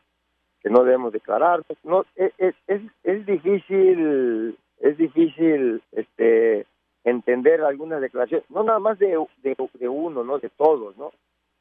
[0.62, 1.62] que no debemos declarar.
[1.84, 6.66] No, es, es, es, es difícil, es difícil este
[7.04, 10.38] entender algunas declaraciones, no nada más de, de, uno, ¿no?
[10.38, 11.12] De todos, ¿no?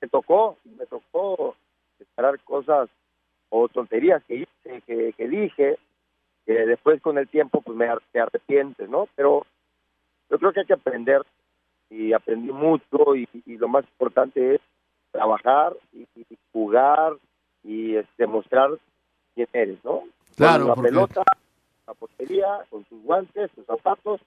[0.01, 1.55] Me tocó, me tocó
[1.97, 2.89] declarar cosas
[3.49, 5.77] o tonterías que hice, que, que dije,
[6.45, 9.08] que después con el tiempo pues me, te arrepientes, ¿no?
[9.15, 9.45] Pero
[10.29, 11.21] yo creo que hay que aprender
[11.89, 13.27] y aprendí mucho y
[13.58, 14.62] lo más importante es
[15.11, 17.13] trabajar y, y jugar
[17.63, 18.69] y este, mostrar
[19.35, 20.03] quién eres, ¿no?
[20.35, 21.23] Claro, Con la porque- pelota,
[21.87, 24.21] la portería, con tus guantes, tus zapatos,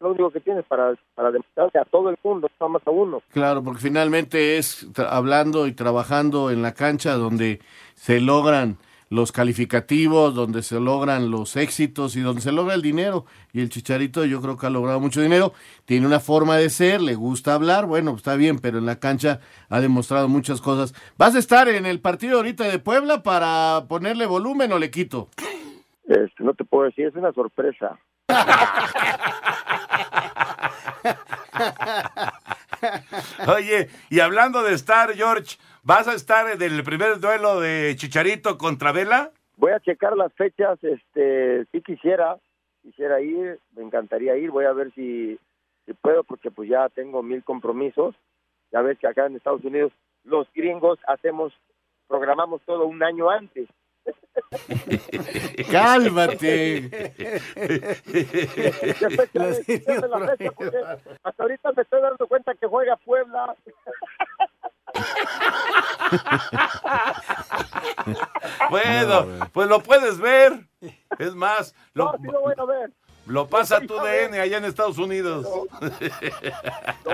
[0.00, 3.22] lo único que tienes para, para demostrarle a todo el mundo, no más a uno.
[3.32, 7.60] Claro, porque finalmente es hablando y trabajando en la cancha donde
[7.94, 8.78] se logran
[9.10, 13.26] los calificativos, donde se logran los éxitos y donde se logra el dinero.
[13.52, 15.52] Y el Chicharito yo creo que ha logrado mucho dinero.
[15.84, 19.40] Tiene una forma de ser, le gusta hablar, bueno, está bien, pero en la cancha
[19.68, 20.94] ha demostrado muchas cosas.
[21.18, 25.28] ¿Vas a estar en el partido ahorita de Puebla para ponerle volumen o le quito?
[26.04, 27.98] Este, no te puedo decir, es una sorpresa.
[33.48, 38.58] Oye, y hablando de estar, George, ¿vas a estar en el primer duelo de Chicharito
[38.58, 39.30] contra Vela?
[39.56, 42.38] Voy a checar las fechas, este, si quisiera,
[42.82, 45.38] quisiera ir, me encantaría ir, voy a ver si,
[45.86, 48.14] si puedo, porque pues ya tengo mil compromisos.
[48.72, 49.92] Ya ves que acá en Estados Unidos
[50.24, 51.52] los gringos hacemos,
[52.08, 53.68] programamos todo un año antes.
[55.70, 56.80] Cálmate.
[59.66, 60.78] Dígame la fecha, porque
[61.22, 63.54] hasta ahorita me estoy dando cuenta que juega Puebla.
[68.70, 70.66] Bueno, pues lo puedes ver.
[71.18, 72.90] Es más, No, lo, sí lo voy a ver.
[73.26, 75.44] lo pasa tu DN allá en Estados Unidos.
[75.44, 75.66] Lo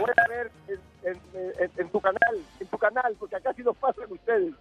[0.01, 1.20] voy a ver en, en-
[1.59, 4.55] en- en tu canal, en tu canal, porque acá sí lo pasan ustedes.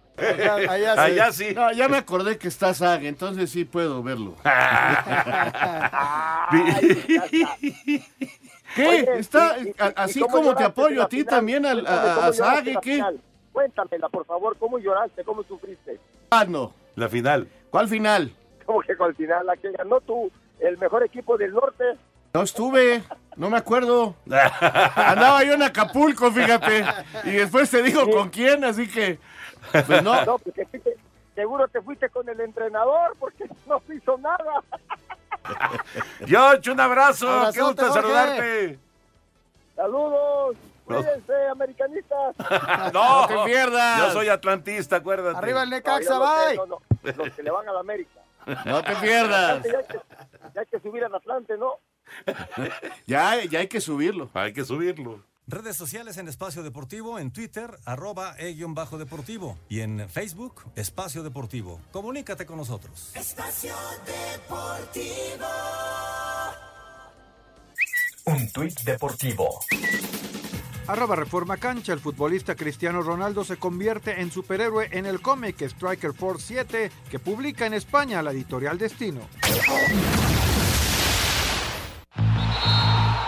[0.68, 1.52] Allá, sí.
[1.54, 4.34] No, ya me acordé que está SAG, entonces sí puedo verlo.
[8.76, 8.86] ¿Qué?
[8.88, 11.34] Oye, Está y- y- a- y así cómo como te apoyo a ti final?
[11.34, 12.78] también al- a, a ¿qué?
[12.94, 13.20] final.
[13.52, 15.24] Cuéntamela, por favor, ¿cómo lloraste?
[15.24, 15.98] ¿Cómo sufriste?
[16.30, 16.72] Ah, no.
[16.94, 17.48] La final.
[17.70, 18.32] ¿Cuál final?
[18.66, 21.84] ¿Cómo que al final la que ganó tú, el mejor equipo del norte?
[22.34, 23.02] No estuve,
[23.36, 24.14] no me acuerdo.
[24.94, 26.84] Andaba yo en Acapulco, fíjate.
[27.24, 29.18] Y después te digo con quién, así que.
[29.72, 30.14] Pues no.
[30.26, 30.96] No, porque fuiste-
[31.34, 34.62] seguro que fuiste con el entrenador, porque no hizo nada.
[36.26, 37.26] George, un abrazo.
[37.26, 38.00] Qué Abrazote, gusto Jorge.
[38.02, 38.78] saludarte.
[39.74, 42.34] Saludos, cuídense, americanistas.
[42.92, 43.98] No, te pierdas.
[43.98, 45.36] Yo soy atlantista, acuérdate.
[45.38, 46.56] Arriba el No, Necaxa, bye.
[46.56, 48.20] no, no, los que le van a la América.
[48.64, 49.62] No te pierdas.
[49.64, 50.00] Ya hay que,
[50.54, 51.72] ya hay que subir al Atlante, ¿no?
[53.06, 54.30] Ya, ya hay que subirlo.
[54.34, 55.20] Hay que subirlo.
[55.48, 59.56] Redes sociales en Espacio Deportivo, en Twitter, arroba e-bajo deportivo.
[59.68, 61.80] Y en Facebook, Espacio Deportivo.
[61.92, 63.12] Comunícate con nosotros.
[63.14, 63.72] Espacio
[64.04, 65.46] Deportivo.
[68.24, 69.60] Un tuit deportivo.
[70.88, 76.12] Arroba Reforma Cancha, el futbolista Cristiano Ronaldo se convierte en superhéroe en el cómic Striker
[76.12, 79.20] Force 7 que publica en España la editorial Destino.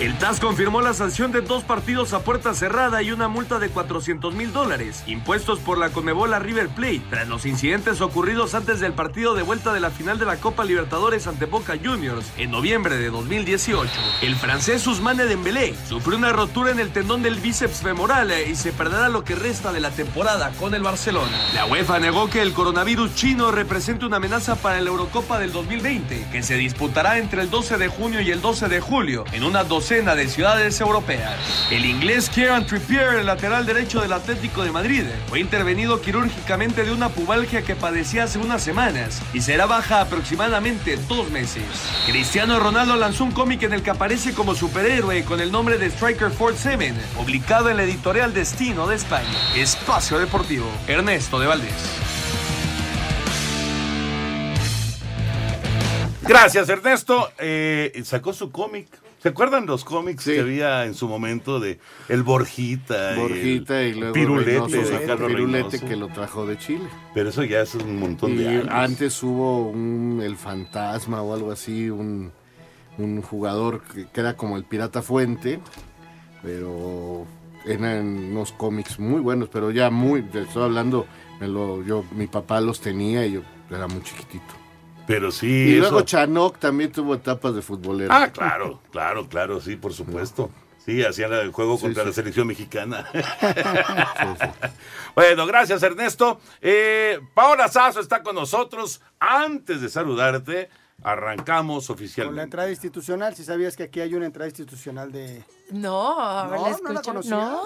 [0.00, 3.68] El TAS confirmó la sanción de dos partidos a puerta cerrada y una multa de
[3.68, 8.94] 400 mil dólares, impuestos por la Conmebol River Plate, tras los incidentes ocurridos antes del
[8.94, 12.96] partido de vuelta de la final de la Copa Libertadores ante Boca Juniors en noviembre
[12.96, 13.92] de 2018.
[14.22, 18.72] El francés Ousmane Dembélé sufrió una rotura en el tendón del bíceps femoral y se
[18.72, 21.38] perderá lo que resta de la temporada con el Barcelona.
[21.52, 26.28] La UEFA negó que el coronavirus chino represente una amenaza para la Eurocopa del 2020,
[26.32, 29.64] que se disputará entre el 12 de junio y el 12 de julio en una
[29.90, 31.66] de ciudades europeas.
[31.68, 36.92] El inglés Kieran Trippier, el lateral derecho del Atlético de Madrid, fue intervenido quirúrgicamente de
[36.92, 41.64] una pubalgia que padecía hace unas semanas y será baja aproximadamente dos meses.
[42.06, 45.86] Cristiano Ronaldo lanzó un cómic en el que aparece como superhéroe con el nombre de
[45.86, 49.26] Striker 47, publicado en la editorial Destino de España.
[49.56, 51.74] Espacio Deportivo, Ernesto de Valdés.
[56.22, 57.32] Gracias, Ernesto.
[57.38, 58.86] Eh, sacó su cómic.
[59.22, 61.78] ¿Se acuerdan los cómics que había en su momento de
[62.08, 63.16] El Borjita?
[63.16, 65.86] Borjita y, luego Pirulete, Reynoso, de el Carlos Pirulete Reynoso.
[65.86, 66.84] que lo trajo de Chile.
[67.12, 68.68] Pero eso ya es un montón Y de años.
[68.70, 72.32] antes hubo un El Fantasma o algo así, un,
[72.96, 75.60] un jugador que, que era como el Pirata Fuente,
[76.42, 77.26] pero
[77.66, 81.06] eran unos cómics muy buenos, pero ya muy, estoy hablando,
[81.40, 84.54] me lo, yo, mi papá los tenía y yo era muy chiquitito.
[85.10, 85.46] Pero sí.
[85.48, 88.12] y luego Chanok también tuvo etapas de futbolero.
[88.14, 90.50] Ah, claro, claro, claro, sí, por supuesto.
[90.84, 93.08] Sí, hacían el juego contra la selección mexicana.
[95.14, 96.40] bueno, gracias Ernesto.
[96.60, 99.00] Eh, Paola Sazo está con nosotros.
[99.18, 100.68] Antes de saludarte,
[101.02, 102.42] arrancamos Con la oficialmente.
[102.42, 105.44] entrada institucional, si sabías que aquí hay una entrada institucional de...
[105.72, 107.10] No, a ver, No, la ¿no la escucho.
[107.10, 107.30] conocías?
[107.32, 107.62] No.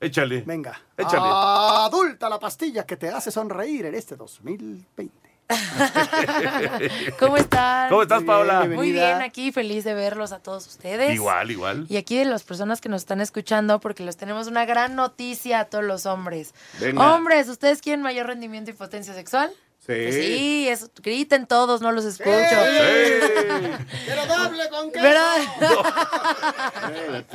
[0.00, 0.42] Échale.
[0.46, 0.80] Venga.
[0.96, 1.22] Échale.
[1.26, 5.33] Adulta la pastilla que te hace sonreír en este 2020.
[7.18, 7.88] ¿Cómo están?
[7.88, 8.64] ¿Cómo estás, Muy bien, Paola?
[8.66, 11.14] Muy bien, aquí feliz de verlos a todos ustedes.
[11.14, 11.86] Igual, igual.
[11.88, 15.60] Y aquí de las personas que nos están escuchando, porque les tenemos una gran noticia
[15.60, 16.54] a todos los hombres.
[16.80, 17.14] Venga.
[17.14, 19.50] Hombres, ¿ustedes quieren mayor rendimiento y potencia sexual?
[19.86, 19.92] Sí.
[20.02, 22.30] Pues sí, eso, griten todos, no los escucho.
[24.06, 25.02] ¡Pero doble con queso!
[25.02, 25.82] Pero-.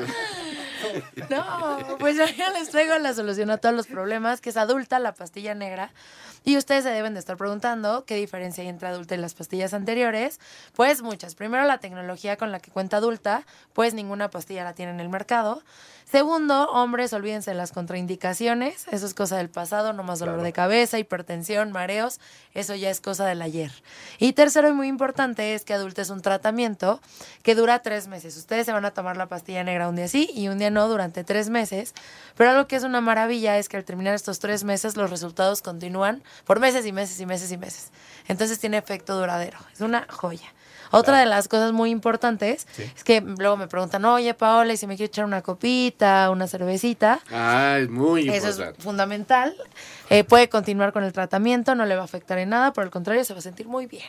[1.29, 4.97] No, pues yo ya les traigo la solución a todos los problemas, que es adulta,
[4.99, 5.91] la pastilla negra.
[6.45, 9.73] Y ustedes se deben de estar preguntando qué diferencia hay entre adulta y las pastillas
[9.73, 10.39] anteriores.
[10.73, 11.35] Pues muchas.
[11.35, 15.09] Primero, la tecnología con la que cuenta adulta, pues ninguna pastilla la tiene en el
[15.09, 15.61] mercado.
[16.11, 18.87] Segundo, hombres, olvídense de las contraindicaciones.
[18.89, 22.19] Eso es cosa del pasado, no más dolor de cabeza, hipertensión, mareos.
[22.55, 23.71] Eso ya es cosa del ayer.
[24.17, 26.99] Y tercero, y muy importante, es que adulta es un tratamiento
[27.43, 28.35] que dura tres meses.
[28.37, 30.87] Ustedes se van a tomar la pastilla negra un día sí y un día no
[30.87, 31.93] durante tres meses.
[32.35, 35.61] Pero algo que es una maravilla es que al terminar estos tres meses, los resultados
[35.61, 37.91] continúan por meses y meses y meses y meses.
[38.27, 39.59] Entonces tiene efecto duradero.
[39.71, 40.51] Es una joya.
[40.91, 44.87] Otra de las cosas muy importantes es que luego me preguntan, oye Paola, y si
[44.87, 47.19] me quiero echar una copita, una cervecita.
[47.31, 48.77] Ah, es muy Eso importante.
[48.79, 49.55] es fundamental.
[50.09, 52.89] Eh, puede continuar con el tratamiento, no le va a afectar en nada, por el
[52.89, 54.05] contrario, se va a sentir muy bien.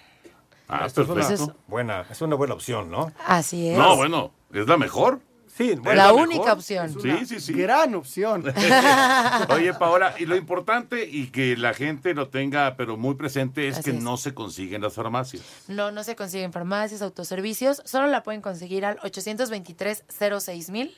[0.68, 1.26] Ah, Esto es una,
[1.66, 3.12] buena, es una buena opción, ¿no?
[3.26, 3.76] Así es.
[3.76, 5.20] No, bueno, es la mejor.
[5.60, 6.22] Sí, la mejor.
[6.22, 6.96] única opción.
[7.02, 7.52] Sí, sí, sí.
[7.52, 8.42] Gran opción.
[9.50, 13.74] Oye, Paola, y lo importante y que la gente lo tenga, pero muy presente, es
[13.78, 14.02] Así que es.
[14.02, 15.42] no se consigue en las farmacias.
[15.68, 17.82] No, no se consigue en farmacias, autoservicios.
[17.84, 20.92] Solo la pueden conseguir al 823-06000.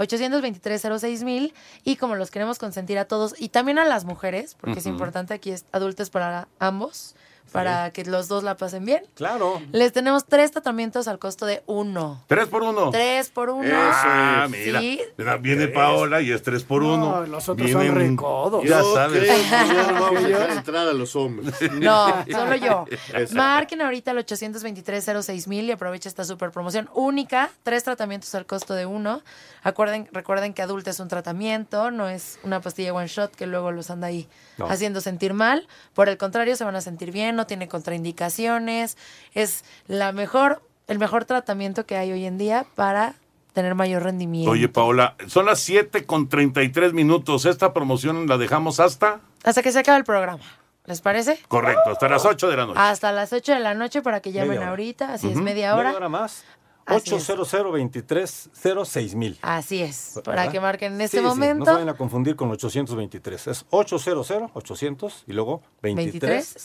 [0.00, 1.52] 823-06000.
[1.84, 5.34] Y como los queremos consentir a todos y también a las mujeres, porque es importante
[5.34, 7.14] aquí es adultos para ambos,
[7.52, 9.02] para que los dos la pasen bien.
[9.14, 9.60] Claro.
[9.72, 12.22] Les tenemos tres tratamientos al costo de uno.
[12.28, 12.90] ¿Tres por uno?
[12.90, 13.68] Tres por uno.
[13.74, 14.78] Ah, mira.
[14.80, 15.00] Sí.
[15.16, 17.26] Mira, Viene Paola y es tres por uno.
[17.26, 18.64] los otros son recodos.
[18.64, 19.28] Ya sabes.
[19.92, 21.54] no vamos a entrar a los hombres.
[21.72, 22.84] No, solo yo.
[23.14, 23.34] Eso.
[23.34, 27.50] Marquen ahorita al 823-06000 y aprovecha esta super promoción única.
[27.62, 29.22] Tres tratamientos al costo de uno.
[29.62, 33.72] Acuerden, recuerden que adulto es un tratamiento, no es una pastilla one shot que luego
[33.72, 34.66] los anda ahí No.
[34.68, 35.66] haciendo sentir mal.
[35.94, 38.98] Por el contrario, se van a sentir bien, no tiene contraindicaciones.
[39.34, 43.14] Es la mejor, el mejor tratamiento que hay hoy en día para
[43.54, 44.50] tener mayor rendimiento.
[44.50, 47.46] Oye, Paola, son las 7 con 33 minutos.
[47.46, 49.20] Esta promoción la dejamos hasta.
[49.42, 50.42] Hasta que se acabe el programa.
[50.84, 51.38] ¿Les parece?
[51.48, 52.80] Correcto, hasta las 8 de la noche.
[52.80, 55.84] Hasta las 8 de la noche para que llamen ahorita, así es, media hora.
[55.84, 56.44] Media hora más.
[56.90, 57.30] Así es.
[57.30, 59.38] 800 mil.
[59.42, 60.52] Así es, para ¿Verdad?
[60.52, 61.58] que marquen en este Sí, sí, momento.
[61.60, 63.46] no se vayan a confundir con 823.
[63.48, 66.56] Es 800 800 y luego 23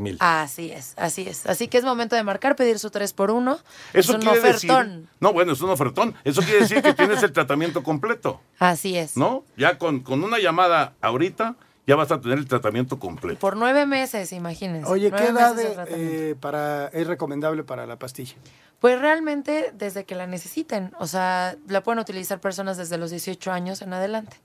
[0.00, 0.16] mil.
[0.20, 1.46] Así es, así es.
[1.46, 3.62] Así que es momento de marcar, pedir su 3 por 1 Eso
[3.94, 4.88] es un quiere ofertón.
[5.02, 5.08] decir.
[5.20, 6.14] No, bueno, es un ofertón.
[6.24, 9.16] Eso quiere decir que tienes el tratamiento completo, Así es.
[9.16, 9.44] ¿no?
[9.56, 11.56] Ya con, con una llamada ahorita,
[11.90, 13.40] ya vas a tener el tratamiento completo.
[13.40, 14.88] Por nueve meses, imagínense.
[14.88, 15.56] Oye, ¿qué edad
[15.88, 18.36] eh, para, es recomendable para la pastilla?
[18.78, 20.92] Pues realmente desde que la necesiten.
[21.00, 24.36] O sea, la pueden utilizar personas desde los 18 años en adelante.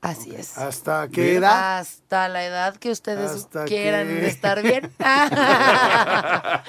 [0.00, 0.56] Así es.
[0.56, 1.78] ¿Hasta qué edad?
[1.78, 4.90] Hasta la edad que ustedes Hasta quieran que- estar bien.
[4.98, 6.62] Hasta,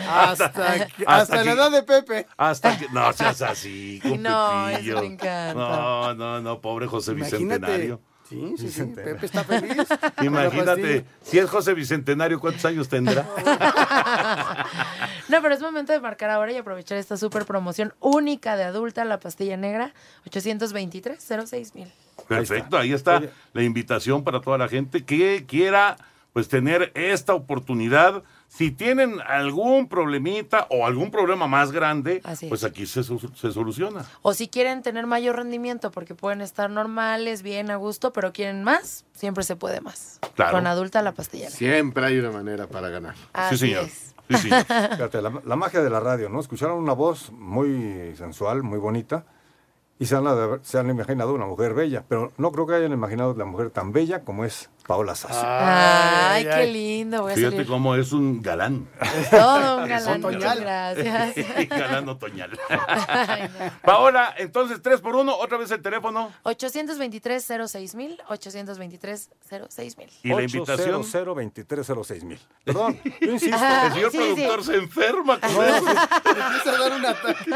[0.98, 2.28] que- hasta la edad de Pepe.
[2.36, 2.90] Hasta que.
[2.90, 5.54] No seas así, no, eso me encanta.
[5.54, 8.02] No, no, no, pobre José Bicentenario.
[8.30, 8.84] Sí, sí, sí.
[8.84, 9.78] Pepe está feliz.
[10.22, 13.26] Imagínate, si es José Bicentenario, ¿cuántos años tendrá?
[15.30, 19.04] No, pero es momento de marcar ahora y aprovechar esta super promoción única de adulta,
[19.04, 19.94] la pastilla negra,
[20.26, 21.92] 823 mil.
[22.30, 25.98] Perfecto, ahí está la invitación para toda la gente que quiera
[26.32, 28.24] pues tener esta oportunidad.
[28.48, 34.06] Si tienen algún problemita o algún problema más grande, pues aquí se, se soluciona.
[34.22, 38.64] O si quieren tener mayor rendimiento, porque pueden estar normales, bien, a gusto, pero quieren
[38.64, 40.20] más, siempre se puede más.
[40.36, 40.54] Claro.
[40.54, 41.58] Con adulta la pastilla negra.
[41.58, 43.16] Siempre hay una manera para ganar.
[43.34, 44.16] Así es.
[44.28, 46.40] Fíjate, la, la magia de la radio, ¿no?
[46.40, 49.26] Escucharon una voz muy sensual, muy bonita,
[50.00, 50.26] y se han,
[50.64, 53.92] se han imaginado una mujer bella, pero no creo que hayan imaginado la mujer tan
[53.92, 55.36] bella como es Paola Sassi.
[55.46, 57.22] Ay, qué lindo.
[57.24, 57.68] Voy a Fíjate salir.
[57.68, 58.88] cómo es un galán.
[59.30, 60.22] Todo un galán.
[60.22, 60.96] Muchas galán.
[60.96, 61.70] gracias.
[61.70, 62.58] galán otoñal.
[63.84, 66.32] Paola, entonces, tres por uno, otra vez el teléfono.
[66.44, 69.30] 823 mil 823
[69.98, 70.96] mil Y la invitación.
[71.02, 72.40] 800 mil.
[72.64, 73.58] Perdón, yo insisto.
[73.84, 74.72] El señor Sí, productor sí.
[74.72, 75.86] se enferma con No, eso.
[75.86, 77.52] Empieza a dar un ataque.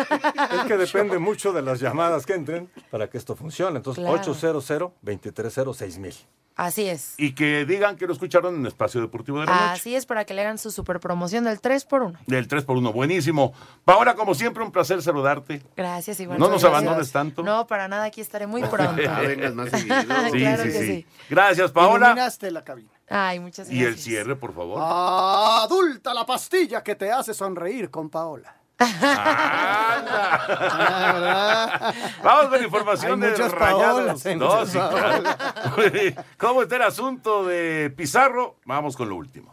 [0.57, 3.77] Es que depende mucho de las llamadas que entren para que esto funcione.
[3.77, 4.19] Entonces, Claro.
[4.19, 4.65] 800
[5.01, 6.13] 2306 mil.
[6.61, 7.15] Así es.
[7.17, 9.63] Y que digan que lo escucharon en Espacio Deportivo de la Noche.
[9.71, 12.65] Así es para que le hagan su super promoción del 3 por 1 Del 3
[12.65, 13.51] por 1 buenísimo.
[13.83, 15.63] Paola, como siempre, un placer saludarte.
[15.75, 16.37] Gracias, igual.
[16.37, 16.71] No nos Gracias.
[16.83, 17.41] abandones tanto.
[17.41, 19.01] No, para nada, aquí estaré muy pronto.
[19.09, 19.99] Ah, vengas más seguido.
[20.01, 20.85] Sí, claro sí, que sí.
[20.85, 21.05] sí.
[21.31, 22.05] Gracias, Paola.
[22.07, 22.91] Iluminaste la cabina.
[23.09, 23.93] Ay, muchas Y gracias.
[23.95, 24.77] el cierre, por favor.
[24.79, 28.55] Adulta la pastilla que te hace sonreír con Paola.
[32.23, 33.79] Vamos con información Hay de rayados.
[33.79, 35.23] Paolas, hay No, muchas sí, claro.
[36.37, 38.57] ¿Cómo está el asunto de Pizarro?
[38.65, 39.50] Vamos con lo último.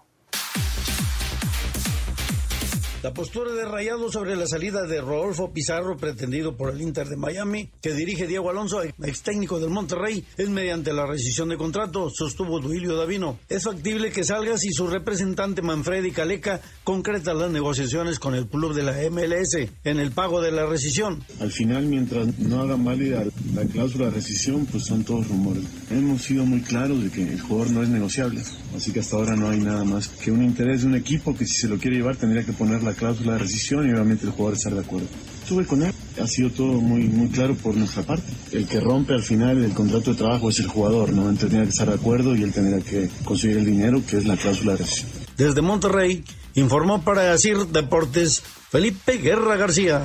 [3.01, 7.17] La postura de Rayado sobre la salida de Rodolfo Pizarro, pretendido por el Inter de
[7.17, 12.11] Miami, que dirige Diego Alonso, ex técnico del Monterrey, es mediante la rescisión de contrato,
[12.11, 13.39] sostuvo Duilio Davino.
[13.49, 18.75] Es factible que salga si su representante Manfredi Caleca concreta las negociaciones con el club
[18.75, 21.23] de la MLS en el pago de la rescisión.
[21.39, 25.63] Al final, mientras no hagan válida la cláusula de rescisión, pues son todos rumores.
[25.93, 28.43] Hemos sido muy claros de que el jugador no es negociable,
[28.75, 31.47] así que hasta ahora no hay nada más que un interés de un equipo que
[31.47, 34.33] si se lo quiere llevar tendría que poner la cláusula de rescisión y obviamente el
[34.33, 35.07] jugador estar de acuerdo.
[35.43, 38.31] Estuve con él, ha sido todo muy, muy claro por nuestra parte.
[38.53, 41.29] El que rompe al final el contrato de trabajo es el jugador, ¿no?
[41.31, 44.27] Él tendría que estar de acuerdo y él tendría que conseguir el dinero, que es
[44.27, 45.11] la cláusula de rescisión.
[45.37, 46.25] Desde Monterrey,
[46.55, 50.03] informó para Asir Deportes Felipe Guerra García.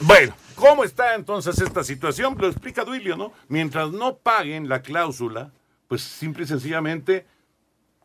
[0.00, 2.36] Bueno, ¿cómo está entonces esta situación?
[2.38, 3.32] Lo explica Duilio, ¿no?
[3.48, 5.52] Mientras no paguen la cláusula,
[5.86, 7.26] pues simple y sencillamente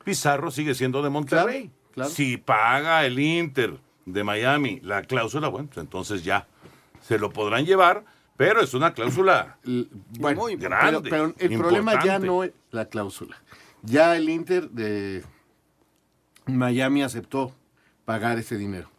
[0.04, 1.72] Pizarro sigue siendo de Monterrey.
[1.98, 2.12] Claro.
[2.12, 6.48] Si paga el Inter de Miami la cláusula, bueno, pues entonces ya
[7.02, 8.06] se lo podrán llevar,
[8.38, 11.10] pero es una cláusula Bueno, muy grande.
[11.10, 13.36] Pero, pero el problema ya no es la cláusula.
[13.82, 15.24] Ya el Inter de
[16.46, 17.54] Miami aceptó
[18.06, 18.92] pagar ese dinero.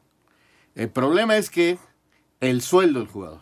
[0.74, 1.78] El problema es que
[2.40, 3.40] el sueldo del jugador.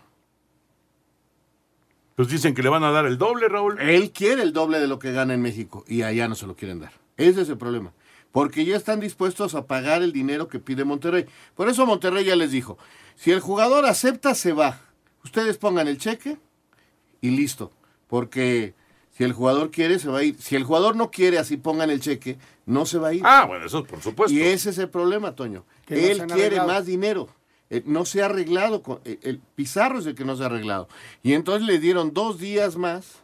[2.15, 3.79] Pues dicen que le van a dar el doble, Raúl.
[3.81, 6.57] Él quiere el doble de lo que gana en México y allá no se lo
[6.57, 6.93] quieren dar.
[7.17, 7.93] Ese es el problema.
[8.37, 11.25] Porque ya están dispuestos a pagar el dinero que pide Monterrey.
[11.55, 12.77] Por eso Monterrey ya les dijo,
[13.15, 14.79] si el jugador acepta, se va.
[15.25, 16.37] Ustedes pongan el cheque
[17.23, 17.73] y listo.
[18.09, 18.75] Porque
[19.11, 20.37] si el jugador quiere, se va a ir.
[20.39, 23.23] Si el jugador no quiere, así pongan el cheque, no se va a ir.
[23.25, 24.37] Ah, bueno, eso por supuesto.
[24.37, 25.65] Y ese es el problema, Toño.
[25.87, 26.69] Que Él quiere arreglado.
[26.69, 27.29] más dinero.
[27.71, 28.83] Eh, no se ha arreglado.
[28.83, 30.89] con- eh, el Pizarro es el que no se ha arreglado.
[31.23, 33.23] Y entonces le dieron dos días más,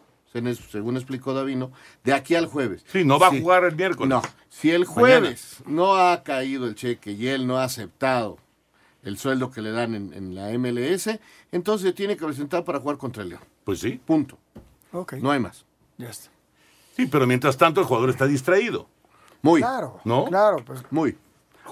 [0.71, 1.73] según explicó Davino,
[2.05, 2.85] de aquí al jueves.
[2.87, 4.09] Sí, no va a jugar el miércoles.
[4.09, 4.23] No.
[4.49, 8.39] Si el jueves no ha caído el cheque y él no ha aceptado
[9.03, 11.19] el sueldo que le dan en, en la MLS,
[11.51, 13.43] entonces se tiene que presentar para jugar contra el León.
[13.65, 14.01] Pues sí.
[14.05, 14.39] Punto.
[14.93, 15.15] Ok.
[15.15, 15.65] No hay más.
[15.99, 16.31] Ya está.
[16.97, 18.89] Sí, pero mientras tanto el jugador está distraído.
[19.41, 19.61] Muy.
[19.61, 20.01] Claro.
[20.05, 20.27] ¿No?
[20.27, 20.83] Claro, pues.
[20.91, 21.17] Muy.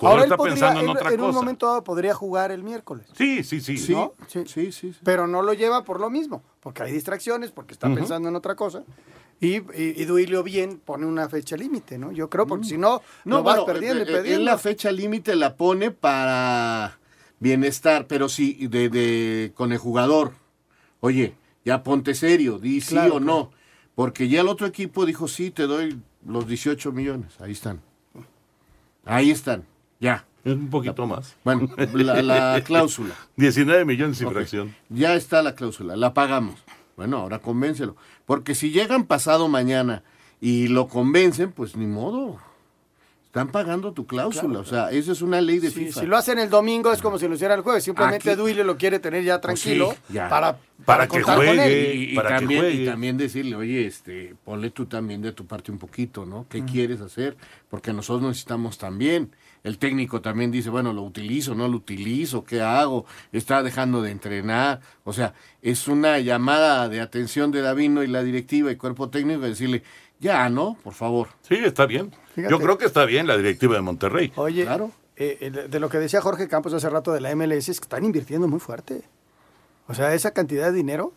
[0.00, 1.38] Jugador Ahora él está podría- pensando en él otra en un cosa.
[1.40, 3.06] momento dado podría jugar el miércoles.
[3.16, 3.76] Sí, sí, sí.
[3.78, 4.14] Sí, ¿no?
[4.26, 4.94] sí, sí, sí.
[5.04, 8.54] Pero no lo lleva por lo mismo, porque hay distracciones, porque está pensando en otra
[8.56, 8.82] cosa.
[9.42, 9.62] Y, y,
[9.96, 12.12] y Duilio bien pone una fecha límite, ¿no?
[12.12, 14.38] Yo creo, porque si no, No, lo vas bueno, perdiendo y eh, eh, perdiendo.
[14.40, 16.98] él la fecha límite la pone para
[17.38, 20.32] bienestar, pero sí, de, de- con el jugador.
[21.00, 21.34] Oye,
[21.64, 23.50] ya ponte serio, di sí Claro, o no.
[23.94, 27.32] Porque ya el otro equipo dijo, sí, te doy los 18 millones.
[27.40, 27.80] Ahí están.
[29.06, 29.64] Ahí están.
[30.00, 30.24] Ya.
[30.44, 31.36] Es un poquito más.
[31.44, 33.14] Bueno, la, la cláusula.
[33.36, 34.32] 19 millones sin Ok.
[34.32, 34.74] fracción.
[34.88, 36.58] Ya está la cláusula, la pagamos.
[36.96, 37.94] Bueno, ahora convéncelo.
[38.24, 40.02] Porque si llegan pasado mañana
[40.40, 42.38] y lo convencen, pues ni modo.
[43.26, 44.58] Están pagando tu cláusula.
[44.58, 46.00] o sea, esa es una ley de Si, FIFA.
[46.00, 47.84] si lo hacen el domingo es como si lo hiciera el jueves.
[47.84, 50.28] Simplemente Aquí- Duilio lo quiere tener ya tranquilo Pues sí, ya.
[50.28, 51.92] para, Para que juegue.
[51.92, 51.96] él.
[52.00, 52.82] Y, y para que también, juegue.
[52.82, 56.46] y también decirle, oye, este, ponle tú también de tu parte un poquito, ¿no?
[56.48, 57.36] ¿Qué quieres hacer?
[57.68, 59.30] Porque nosotros necesitamos también.
[59.62, 63.04] El técnico también dice, bueno, lo utilizo, no lo utilizo, ¿qué hago?
[63.32, 64.80] Está dejando de entrenar.
[65.04, 69.40] O sea, es una llamada de atención de Davino y la directiva y cuerpo técnico
[69.40, 69.82] de decirle,
[70.18, 70.76] ya, ¿no?
[70.82, 71.28] Por favor.
[71.42, 72.12] Sí, está bien.
[72.34, 72.52] Fíjate.
[72.52, 74.32] Yo creo que está bien la directiva de Monterrey.
[74.36, 74.66] Oye,
[75.16, 77.80] eh, eh, de de lo que decía Jorge Campos hace rato de la MLS es
[77.80, 79.02] que están invirtiendo muy fuerte.
[79.88, 81.12] O sea, esa cantidad de dinero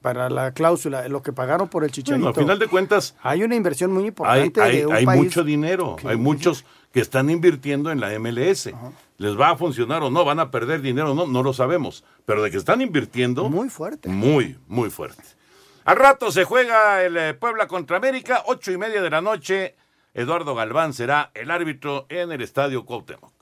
[0.00, 2.24] para la cláusula, lo que pagaron por el chicharito.
[2.26, 5.22] Bueno, a final de cuentas, hay una inversión muy importante hay- de un hay país.
[5.22, 5.96] mucho dinero.
[6.04, 8.72] Hay muchos que están invirtiendo en la MLS.
[9.18, 10.24] ¿Les va a funcionar o no?
[10.24, 11.26] ¿Van a perder dinero o no?
[11.26, 12.04] No lo sabemos.
[12.24, 13.48] Pero de que están invirtiendo.
[13.48, 14.08] Muy fuerte.
[14.08, 15.22] Muy, muy fuerte.
[15.84, 19.76] Al rato se juega el eh, Puebla contra América, ocho y media de la noche.
[20.14, 23.32] Eduardo Galván será el árbitro en el estadio Cuauhtémoc.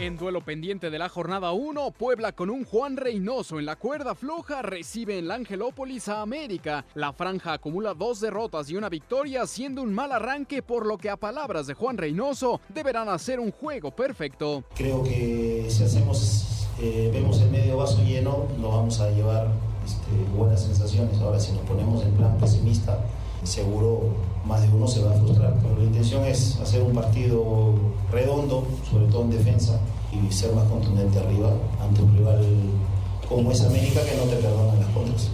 [0.00, 4.14] En duelo pendiente de la jornada 1, Puebla con un Juan Reynoso en la cuerda
[4.14, 6.86] floja recibe en la Angelópolis a América.
[6.94, 11.10] La franja acumula dos derrotas y una victoria, siendo un mal arranque, por lo que
[11.10, 14.64] a palabras de Juan Reynoso deberán hacer un juego perfecto.
[14.74, 19.48] Creo que si hacemos, eh, vemos el medio vaso lleno, nos vamos a llevar
[19.84, 21.20] este, buenas sensaciones.
[21.20, 23.04] Ahora, si nos ponemos en plan pesimista,
[23.44, 24.14] seguro
[24.44, 25.54] más de uno se va a frustrar.
[25.62, 27.74] Pero la intención es hacer un partido
[28.10, 29.80] redondo, sobre todo en defensa,
[30.12, 32.44] y ser más contundente arriba ante un rival
[33.28, 35.30] como es América que no te perdona las contras.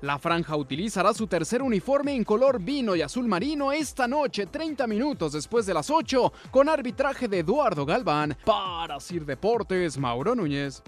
[0.00, 4.86] La franja utilizará su tercer uniforme en color vino y azul marino esta noche, 30
[4.86, 8.36] minutos después de las 8, con arbitraje de Eduardo Galván.
[8.44, 10.82] Para Sir Deportes, Mauro Núñez.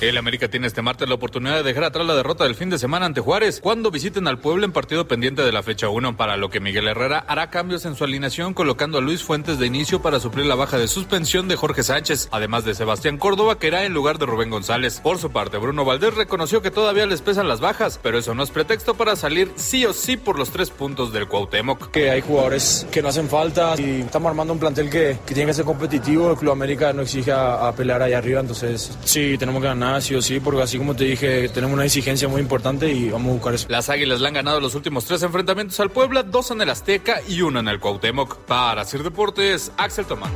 [0.00, 2.78] El América tiene este martes la oportunidad de dejar atrás la derrota del fin de
[2.78, 6.38] semana ante Juárez cuando visiten al pueblo en partido pendiente de la fecha 1, para
[6.38, 10.00] lo que Miguel Herrera hará cambios en su alineación colocando a Luis Fuentes de inicio
[10.00, 13.84] para suplir la baja de suspensión de Jorge Sánchez, además de Sebastián Córdoba que irá
[13.84, 15.00] en lugar de Rubén González.
[15.02, 18.42] Por su parte, Bruno Valdés reconoció que todavía les pesan las bajas, pero eso no
[18.42, 21.90] es pretexto para salir sí o sí por los tres puntos del Cuauhtémoc.
[21.90, 25.50] que hay jugadores que no hacen falta y estamos armando un plantel que, que tiene
[25.50, 26.30] que ser competitivo.
[26.30, 29.89] El Club América no exige a, a pelear ahí arriba, entonces sí, tenemos que ganar
[30.00, 33.30] sí o sí, porque así como te dije, tenemos una exigencia muy importante y vamos
[33.30, 33.66] a buscar eso.
[33.70, 37.20] Las Águilas le han ganado los últimos tres enfrentamientos al Puebla, dos en el Azteca
[37.26, 38.36] y uno en el Cuauhtémoc.
[38.40, 40.32] Para Sir Deportes, Axel Tomán.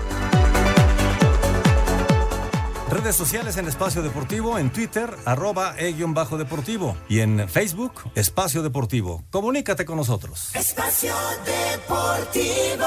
[2.90, 9.24] Redes sociales en Espacio Deportivo, en Twitter, arroba e-bajo deportivo y en Facebook, Espacio Deportivo.
[9.30, 10.54] Comunícate con nosotros.
[10.54, 12.86] Espacio Deportivo.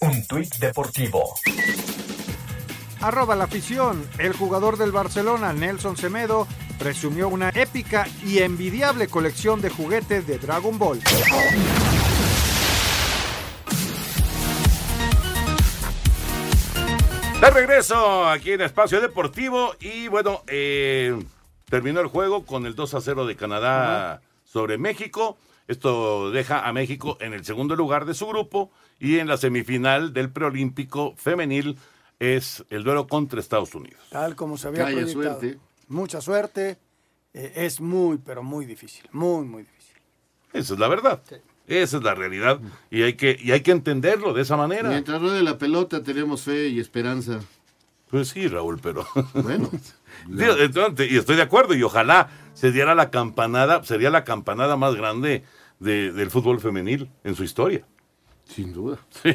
[0.00, 1.34] Un tuit deportivo.
[3.02, 4.08] Arroba la afición.
[4.18, 6.46] El jugador del Barcelona, Nelson Semedo,
[6.78, 11.00] presumió una épica y envidiable colección de juguetes de Dragon Ball.
[17.40, 21.20] De regreso aquí en Espacio Deportivo y bueno, eh,
[21.68, 25.36] terminó el juego con el 2 a 0 de Canadá sobre México.
[25.66, 30.12] Esto deja a México en el segundo lugar de su grupo y en la semifinal
[30.12, 31.78] del preolímpico femenil
[32.22, 34.00] es el duelo contra Estados Unidos.
[34.10, 35.40] Tal como se había Vaya proyectado.
[35.40, 35.58] suerte.
[35.88, 36.78] Mucha suerte.
[37.34, 39.04] Eh, es muy, pero muy difícil.
[39.10, 39.96] Muy, muy difícil.
[40.52, 41.20] Esa es la verdad.
[41.66, 42.60] Esa es la realidad
[42.90, 44.88] y hay que y hay que entenderlo de esa manera.
[44.88, 47.40] Mientras ruede la pelota tenemos fe y esperanza.
[48.10, 49.70] Pues sí, Raúl, pero Bueno.
[50.28, 54.76] Digo, entonces, y estoy de acuerdo, y ojalá se diera la campanada, sería la campanada
[54.76, 55.42] más grande
[55.80, 57.86] de- del fútbol femenil en su historia.
[58.46, 58.98] Sin duda.
[59.22, 59.34] Sí,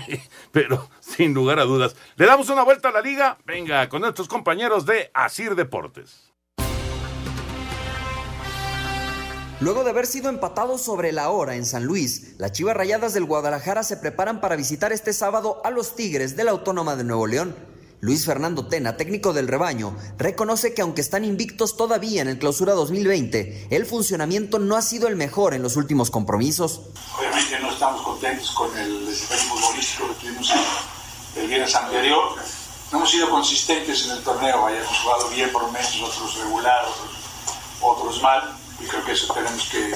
[0.51, 1.95] pero sin lugar a dudas.
[2.15, 6.27] Le damos una vuelta a la liga, venga, con nuestros compañeros de Asir Deportes.
[9.59, 13.25] Luego de haber sido empatados sobre la hora en San Luis, las Chivas Rayadas del
[13.25, 17.25] Guadalajara se preparan para visitar este sábado a los Tigres de la Autónoma de Nuevo
[17.25, 17.55] León.
[17.99, 22.73] Luis Fernando Tena, técnico del rebaño, reconoce que aunque están invictos todavía en el clausura
[22.73, 26.91] 2020, el funcionamiento no ha sido el mejor en los últimos compromisos.
[27.17, 30.51] Obviamente no estamos contentos con el desempeño futbolístico que tuvimos
[31.35, 32.35] el viernes anterior.
[32.91, 36.87] No hemos sido consistentes en el torneo, hayamos jugado bien por momentos, otros regular,
[37.79, 39.95] otros, mal, y creo que eso tenemos que,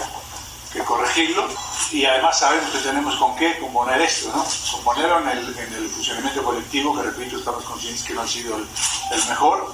[0.71, 1.47] que, corregirlo.
[1.91, 4.45] Y además sabemos que tenemos con qué componer esto, ¿no?
[4.73, 8.57] Componerlo en el, en el funcionamiento colectivo, que repito, estamos conscientes que no ha sido
[8.57, 8.67] el,
[9.11, 9.73] el, mejor.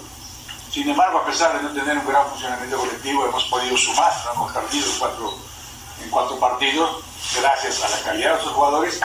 [0.72, 4.32] Sin embargo, a pesar de no tener un gran funcionamiento colectivo, hemos podido sumar, ¿no?
[4.32, 5.38] hemos perdido cuatro,
[6.02, 7.04] en cuatro partidos,
[7.40, 9.00] gracias a la calidad de los jugadores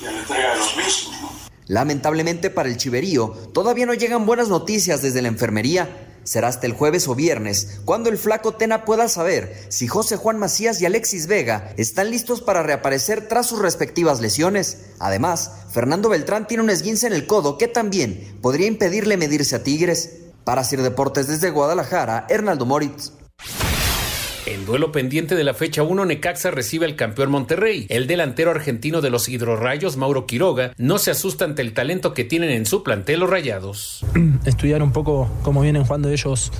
[0.00, 1.20] y a la entrega de los mismos.
[1.20, 1.30] ¿no?
[1.68, 6.02] Lamentablemente para el Chiverío, todavía no llegan buenas noticias desde la enfermería.
[6.22, 10.38] Será hasta el jueves o viernes cuando el flaco Tena pueda saber si José Juan
[10.38, 14.86] Macías y Alexis Vega están listos para reaparecer tras sus respectivas lesiones.
[14.98, 19.62] Además, Fernando Beltrán tiene un esguince en el codo que también podría impedirle medirse a
[19.62, 20.18] Tigres.
[20.44, 23.12] Para Sir Deportes desde Guadalajara, Hernaldo Moritz.
[24.46, 27.86] En duelo pendiente de la fecha 1, Necaxa recibe al campeón Monterrey.
[27.88, 32.22] El delantero argentino de los hidrorrayos, Mauro Quiroga, no se asusta ante el talento que
[32.22, 34.06] tienen en su plantel los rayados.
[34.46, 36.52] Estudiar un poco cómo vienen jugando ellos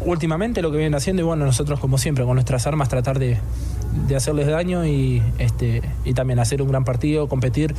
[0.00, 3.38] últimamente, lo que vienen haciendo, y bueno, nosotros como siempre, con nuestras armas, tratar de,
[4.06, 7.74] de hacerles daño y, este, y también hacer un gran partido, competir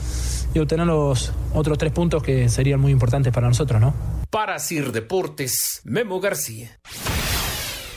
[0.56, 3.94] y obtener los otros tres puntos que serían muy importantes para nosotros, ¿no?
[4.32, 6.80] Para Sir Deportes, Memo García.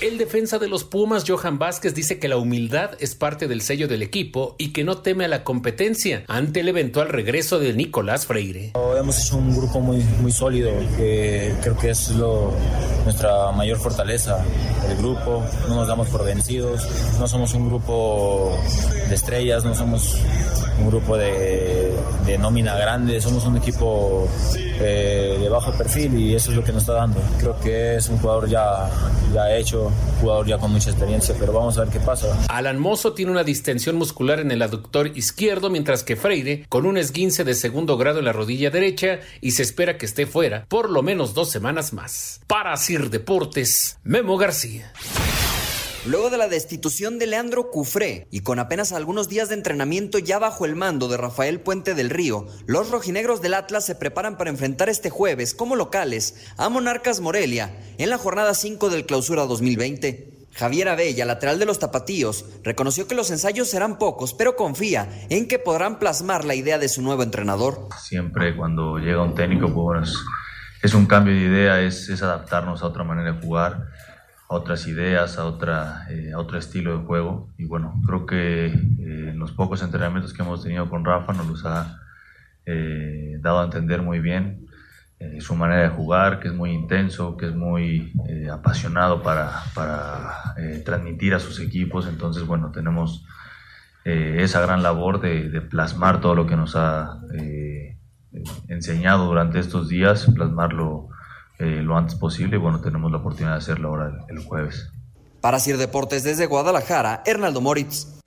[0.00, 3.88] El defensa de los Pumas, Johan Vázquez, dice que la humildad es parte del sello
[3.88, 8.24] del equipo y que no teme a la competencia ante el eventual regreso de Nicolás
[8.24, 8.74] Freire.
[8.96, 12.12] Hemos hecho un grupo muy, muy sólido, que creo que es
[13.04, 14.44] nuestra mayor fortaleza,
[14.88, 15.44] el grupo.
[15.68, 16.86] No nos damos por vencidos,
[17.18, 18.56] no somos un grupo
[19.08, 20.16] de estrellas, no somos
[20.78, 21.94] un grupo de,
[22.38, 26.82] nómina grande, somos un equipo eh, de bajo perfil y eso es lo que nos
[26.82, 27.20] está dando.
[27.38, 28.88] Creo que es un jugador ya,
[29.34, 32.38] ya hecho, jugador ya con mucha experiencia, pero vamos a ver qué pasa.
[32.48, 36.96] Alan Mozo tiene una distensión muscular en el aductor izquierdo, mientras que Freire con un
[36.96, 40.90] esguince de segundo grado en la rodilla derecha y se espera que esté fuera por
[40.90, 42.40] lo menos dos semanas más.
[42.46, 44.92] Para Sir Deportes, Memo García.
[46.06, 50.38] Luego de la destitución de Leandro Cufré y con apenas algunos días de entrenamiento ya
[50.38, 54.50] bajo el mando de Rafael Puente del Río, los rojinegros del Atlas se preparan para
[54.50, 60.46] enfrentar este jueves como locales a Monarcas Morelia en la jornada 5 del Clausura 2020.
[60.54, 65.48] Javier Abella, lateral de los Tapatíos, reconoció que los ensayos serán pocos, pero confía en
[65.48, 67.88] que podrán plasmar la idea de su nuevo entrenador.
[68.00, 70.14] Siempre cuando llega un técnico, pues
[70.82, 73.88] es, un cambio de idea, es adaptarnos a otra manera de jugar
[74.48, 77.50] a otras ideas, a, otra, eh, a otro estilo de juego.
[77.58, 78.72] Y bueno, creo que eh,
[79.30, 82.00] en los pocos entrenamientos que hemos tenido con Rafa nos los ha
[82.64, 84.64] eh, dado a entender muy bien
[85.40, 88.12] su manera de jugar, que es muy intenso, que es muy
[88.52, 92.06] apasionado para, para transmitir a sus equipos.
[92.06, 93.26] Entonces, bueno, tenemos
[94.04, 97.18] esa gran labor de, plasmar todo lo que nos ha
[98.68, 101.08] enseñado durante estos días, plasmarlo
[101.58, 102.56] eh, lo antes posible.
[102.56, 104.90] Y bueno, tenemos la oportunidad de hacerlo ahora el, jueves.
[105.40, 108.17] Para Sir Deportes desde Guadalajara, Hernaldo Moritz.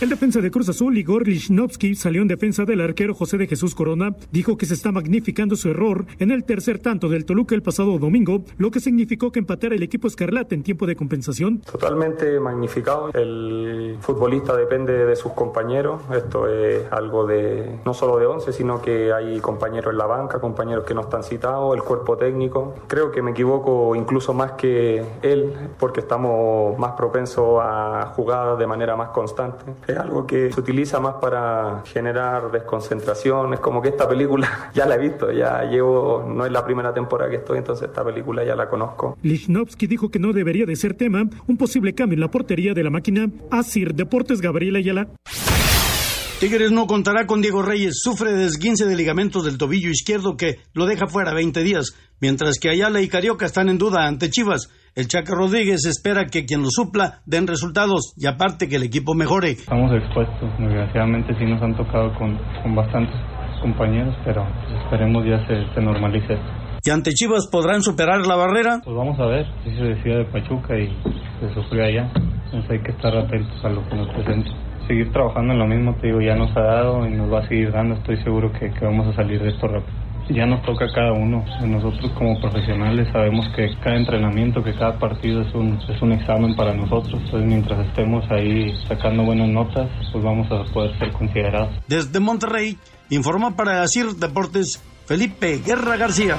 [0.00, 3.74] El defensa de Cruz Azul, Igor Lichnowsky, salió en defensa del arquero José de Jesús
[3.74, 4.14] Corona.
[4.30, 7.98] Dijo que se está magnificando su error en el tercer tanto del Toluca el pasado
[7.98, 11.62] domingo, lo que significó que empatara el equipo Escarlata en tiempo de compensación.
[11.62, 13.10] Totalmente magnificado.
[13.12, 16.00] El futbolista depende de sus compañeros.
[16.14, 20.38] Esto es algo de no solo de 11, sino que hay compañeros en la banca,
[20.38, 22.72] compañeros que no están citados, el cuerpo técnico.
[22.86, 28.66] Creo que me equivoco incluso más que él, porque estamos más propensos a jugar de
[28.68, 33.54] manera más constante es algo que se utiliza más para generar desconcentración.
[33.54, 36.92] Es como que esta película ya la he visto, ya llevo, no es la primera
[36.92, 39.16] temporada que estoy, entonces esta película ya la conozco.
[39.22, 42.84] Lichnowsky dijo que no debería de ser tema un posible cambio en la portería de
[42.84, 43.30] la máquina.
[43.50, 45.08] Asir Deportes Gabriela Ayala.
[46.38, 50.60] Tigres no contará con Diego Reyes, sufre de esguince de ligamentos del tobillo izquierdo que
[50.72, 54.68] lo deja fuera 20 días, mientras que Ayala y Carioca están en duda ante Chivas.
[54.94, 59.14] El Chaca Rodríguez espera que quien lo supla den resultados y aparte que el equipo
[59.14, 59.50] mejore.
[59.52, 63.16] Estamos expuestos, desgraciadamente sí nos han tocado con, con bastantes
[63.60, 64.46] compañeros, pero
[64.82, 66.38] esperemos ya se, se normalice
[66.84, 68.80] ¿Y ante Chivas podrán superar la barrera?
[68.84, 70.86] Pues vamos a ver, si se decía de Pachuca y
[71.40, 72.10] se sufrió allá,
[72.46, 74.50] entonces hay que estar atentos a lo que nos presenta
[74.88, 77.48] seguir trabajando en lo mismo, te digo, ya nos ha dado y nos va a
[77.48, 80.07] seguir dando, estoy seguro que, que vamos a salir de esto rápido.
[80.30, 84.98] Ya nos toca a cada uno, nosotros como profesionales sabemos que cada entrenamiento, que cada
[84.98, 89.88] partido es un, es un examen para nosotros, entonces mientras estemos ahí sacando buenas notas,
[90.12, 91.70] pues vamos a poder ser considerados.
[91.86, 92.76] Desde Monterrey,
[93.10, 96.36] informa para CIR Deportes Felipe Guerra García.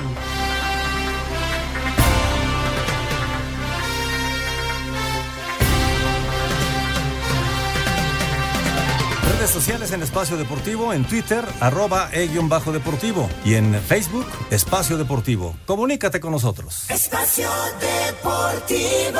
[9.50, 15.56] Sociales en Espacio Deportivo, en Twitter, arroba e-bajo deportivo y en Facebook, Espacio Deportivo.
[15.66, 16.90] Comunícate con nosotros.
[16.90, 19.20] Espacio Deportivo.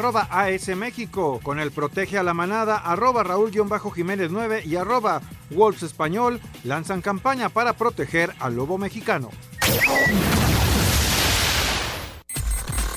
[0.00, 5.20] Arroba AS México, con el protege a la manada, arroba Raúl-Jiménez 9 y arroba
[5.50, 9.28] Wolves Español lanzan campaña para proteger al lobo mexicano.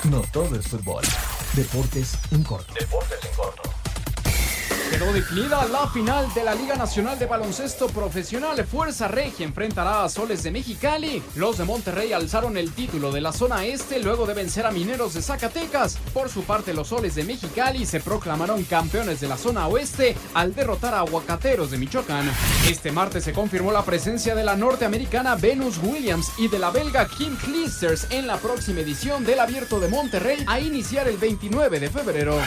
[0.09, 1.03] No todo es fútbol.
[1.51, 2.73] Deportes en corto.
[2.73, 3.72] Deportes en corto.
[4.93, 8.63] Quedó definida la final de la Liga Nacional de Baloncesto Profesional.
[8.63, 11.23] Fuerza Regia enfrentará a Soles de Mexicali.
[11.35, 15.15] Los de Monterrey alzaron el título de la zona este luego de vencer a Mineros
[15.15, 15.97] de Zacatecas.
[16.13, 20.53] Por su parte, los Soles de Mexicali se proclamaron campeones de la zona oeste al
[20.53, 22.31] derrotar a Aguacateros de Michoacán.
[22.69, 27.07] Este martes se confirmó la presencia de la norteamericana Venus Williams y de la belga
[27.07, 31.89] Kim Clijsters en la próxima edición del Abierto de Monterrey a iniciar el 29 de
[31.89, 32.39] febrero.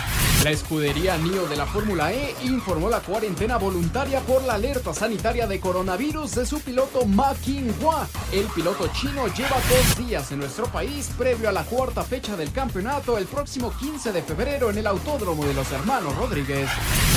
[0.45, 5.47] La escudería NIO de la Fórmula E informó la cuarentena voluntaria por la alerta sanitaria
[5.47, 8.09] de coronavirus de su piloto Ma Qinghua.
[8.33, 12.53] El piloto chino lleva dos días en nuestro país previo a la cuarta fecha del
[12.53, 16.69] campeonato el próximo 15 de febrero en el Autódromo de los Hermanos Rodríguez.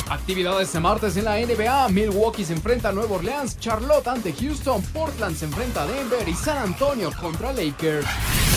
[0.09, 1.89] Actividades de martes en la NBA.
[1.89, 6.33] Milwaukee se enfrenta a Nueva Orleans, Charlotte ante Houston, Portland se enfrenta a Denver y
[6.33, 8.05] San Antonio contra Lakers.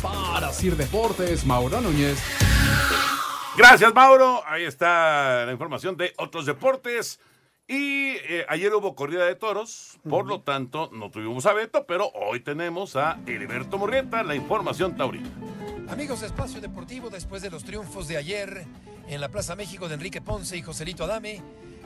[0.03, 2.19] Para Sir Deportes, Mauro Núñez.
[3.57, 4.43] Gracias, Mauro.
[4.47, 7.21] Ahí está la información de otros deportes.
[7.69, 12.09] Y eh, ayer hubo corrida de toros, por lo tanto no tuvimos a Beto, pero
[12.09, 15.31] hoy tenemos a Heriberto Murrieta, la información taurina.
[15.89, 18.67] Amigos de Espacio Deportivo, después de los triunfos de ayer
[19.09, 21.41] en la Plaza México de Enrique Ponce y Joselito Adame,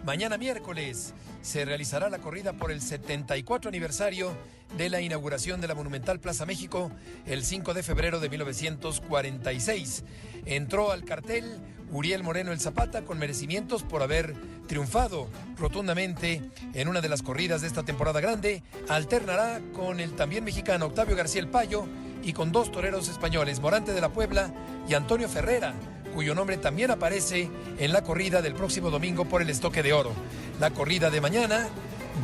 [0.07, 4.37] mañana miércoles se realizará la corrida por el 74 aniversario
[4.79, 6.93] de la inauguración de la Monumental Plaza México
[7.27, 10.05] el 5 de febrero de 1946.
[10.45, 11.59] Entró al cartel
[11.91, 14.35] Uriel Moreno el Zapata con merecimientos por haber
[14.69, 15.29] triunfado
[15.59, 16.41] rotundamente
[16.73, 18.63] en una de las corridas de esta temporada grande.
[18.89, 21.85] Alternará con el también mexicano Octavio García el Payo
[22.23, 24.55] y con dos toreros españoles, Morante de la Puebla
[24.89, 25.75] y Antonio Ferrera,
[26.17, 30.13] cuyo nombre también aparece en la corrida del próximo domingo por el estoque de oro.
[30.59, 31.69] La corrida de mañana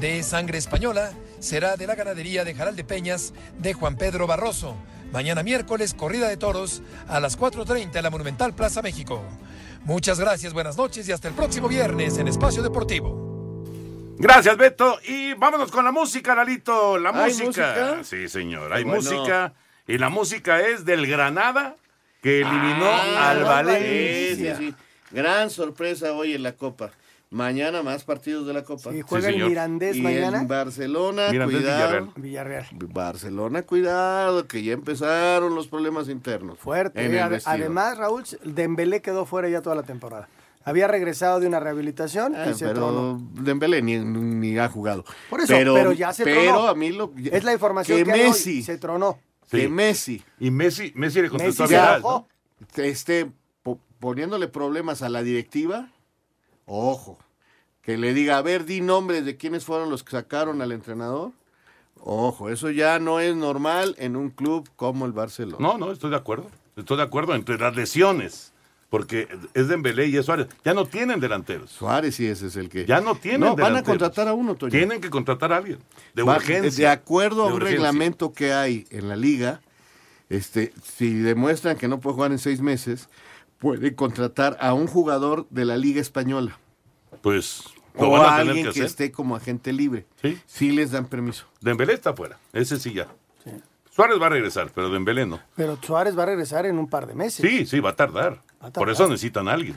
[0.01, 4.77] de sangre española será de la ganadería de Jaral de Peñas de Juan Pedro Barroso.
[5.13, 9.23] Mañana miércoles, corrida de toros a las 4.30 en la Monumental Plaza México.
[9.85, 13.63] Muchas gracias, buenas noches y hasta el próximo viernes en Espacio Deportivo.
[14.17, 15.01] Gracias, Beto.
[15.07, 16.97] Y vámonos con la música, Lalito.
[16.97, 17.45] La ¿Hay música.
[17.47, 18.05] música?
[18.05, 18.73] Sí, señor.
[18.73, 19.03] Hay Bueno.
[19.03, 19.53] música.
[19.87, 21.77] Y la música es del Granada
[22.23, 24.57] que eliminó Ah, al sí, Valencia.
[24.57, 24.75] sí, sí.
[25.11, 26.91] Gran sorpresa hoy en la Copa.
[27.31, 28.93] Mañana más partidos de la Copa.
[28.93, 29.43] Sí, juega el.
[29.49, 30.43] Mirandés y mañana.
[30.43, 32.13] En Barcelona, Mirandés, cuidado.
[32.17, 32.67] Villarreal.
[32.73, 36.59] Barcelona, cuidado, que ya empezaron los problemas internos.
[36.59, 37.05] Fuerte.
[37.05, 37.59] En el Ade- vestidor.
[37.61, 40.29] Además, Raúl, Dembélé quedó fuera ya toda la temporada.
[40.65, 43.21] Había regresado de una rehabilitación Ah, y se pero tronó.
[43.41, 45.05] Dembélé ni, ni ha jugado.
[45.31, 46.69] Por eso, pero, ya se pero tronó.
[46.69, 49.19] a mí lo Es la información que que, hoy, Messi, se tronó.
[49.61, 49.69] Sí.
[49.69, 52.03] Messi Y Messi, Messi le contestó Messi a Vidal,
[53.63, 55.89] po- poniéndole problemas a la directiva,
[56.67, 57.19] ojo,
[57.83, 61.33] que le diga, a ver, di nombres de quiénes fueron los que sacaron al entrenador.
[62.05, 65.59] Ojo, eso ya no es normal en un club como el Barcelona.
[65.61, 66.51] No, no, estoy de acuerdo.
[66.77, 68.52] Estoy de acuerdo entre las lesiones.
[68.93, 70.49] Porque es Dembélé y es Suárez.
[70.67, 71.71] Ya no tienen delanteros.
[71.71, 72.85] Suárez sí ese es el que...
[72.85, 73.87] Ya no tienen No, van a delanteros.
[73.99, 74.71] contratar a uno, Toño.
[74.71, 75.79] Tienen que contratar a alguien.
[76.13, 76.89] De Va- urgencia.
[76.89, 77.77] De acuerdo a De un urgencia.
[77.79, 79.63] reglamento que hay en la liga,
[80.29, 83.09] este, si demuestran que no puede jugar en seis meses,
[83.59, 86.59] puede contratar a un jugador de la liga española.
[87.23, 87.63] Pues
[87.99, 90.05] lo o van a a tener alguien que que, esté como agente libre.
[90.21, 90.39] Sí.
[90.45, 91.47] Sí les dan permiso.
[91.63, 92.39] Dembélé está fuera.
[92.53, 93.09] Ese sí ya.
[93.91, 95.41] Suárez va a regresar, pero Dembélé no.
[95.57, 97.47] Pero Suárez va a regresar en un par de meses.
[97.47, 98.41] Sí, sí, va a tardar.
[98.63, 99.77] Va a Por eso necesitan a alguien.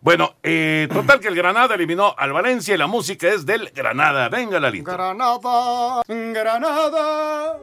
[0.00, 4.28] Bueno, eh, total que el Granada eliminó al Valencia y la música es del Granada.
[4.28, 4.92] Venga, Lalito.
[4.92, 7.58] Granada, Granada.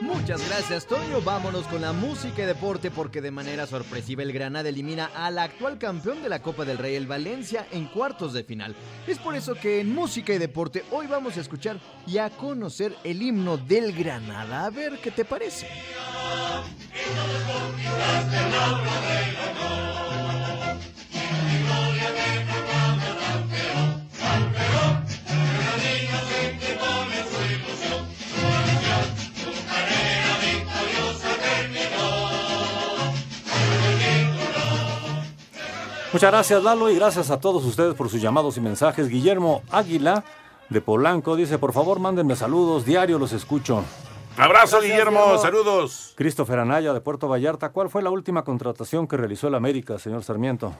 [0.00, 1.20] Muchas gracias, Toño.
[1.22, 5.76] Vámonos con la música y deporte porque de manera sorpresiva el Granada elimina al actual
[5.76, 8.76] campeón de la Copa del Rey, el Valencia, en cuartos de final.
[9.08, 12.96] Es por eso que en música y deporte hoy vamos a escuchar y a conocer
[13.02, 14.66] el himno del Granada.
[14.66, 15.66] A ver qué te parece.
[36.14, 39.08] Muchas gracias Lalo y gracias a todos ustedes por sus llamados y mensajes.
[39.08, 40.22] Guillermo Águila
[40.70, 43.82] de Polanco dice, por favor mándenme saludos, diario los escucho.
[44.36, 46.12] Abrazo Guillermo, saludos.
[46.16, 50.24] Christopher Anaya de Puerto Vallarta, ¿cuál fue la última contratación que realizó el América, señor
[50.24, 50.74] Sarmiento?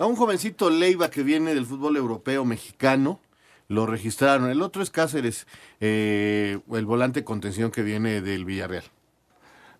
[0.00, 3.20] A un jovencito Leiva que viene del fútbol europeo mexicano,
[3.68, 4.50] lo registraron.
[4.50, 5.46] El otro es Cáceres,
[5.80, 8.84] eh, el volante contención que viene del Villarreal.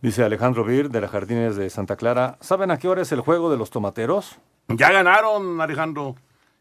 [0.00, 3.20] Dice Alejandro Vir de las Jardines de Santa Clara, ¿saben a qué hora es el
[3.20, 4.38] juego de los tomateros?
[4.68, 6.14] Ya ganaron, Alejandro.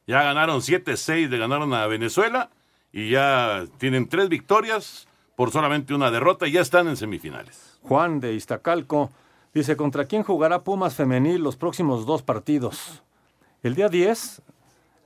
[0.07, 2.49] Ya ganaron 7-6, le ganaron a Venezuela
[2.91, 5.06] y ya tienen tres victorias
[5.37, 7.77] por solamente una derrota y ya están en semifinales.
[7.83, 9.11] Juan de Iztacalco
[9.53, 13.03] dice, ¿contra quién jugará Pumas Femenil los próximos dos partidos?
[13.61, 14.41] El día 10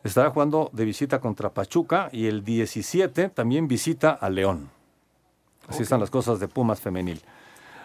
[0.05, 4.69] estará jugando de visita contra Pachuca y el 17 también visita a León.
[5.67, 7.21] Así están las cosas de Pumas Femenil.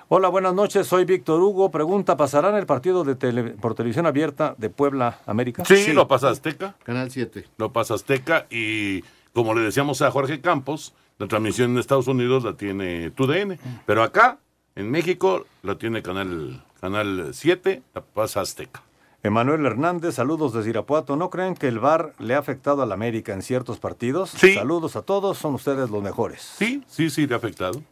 [0.06, 0.86] Hola, buenas noches.
[0.86, 1.72] Soy Víctor Hugo.
[1.72, 5.64] Pregunta, ¿pasarán el partido de tele, por televisión abierta de Puebla América?
[5.64, 6.76] Sí, lo pasa Azteca.
[6.84, 7.44] Canal 7.
[7.58, 12.44] Lo pasa Azteca y como le decíamos a Jorge Campos, la transmisión en Estados Unidos
[12.44, 14.38] la tiene TUDN, pero acá
[14.74, 18.82] en México la tiene Canal Canal 7, la pasa Azteca.
[19.22, 21.16] Emanuel Hernández, saludos desde Irapuato.
[21.16, 24.30] ¿No creen que el VAR le ha afectado a la América en ciertos partidos?
[24.30, 24.54] Sí.
[24.54, 26.42] Saludos a todos, son ustedes los mejores.
[26.42, 27.82] Sí, sí, sí, le ha afectado.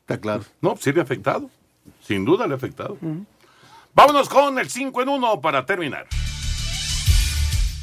[0.00, 0.44] Está claro.
[0.60, 1.48] No, sí le ha afectado.
[2.02, 2.98] Sin duda le ha afectado.
[3.94, 6.06] Vámonos con el 5 en 1 para terminar.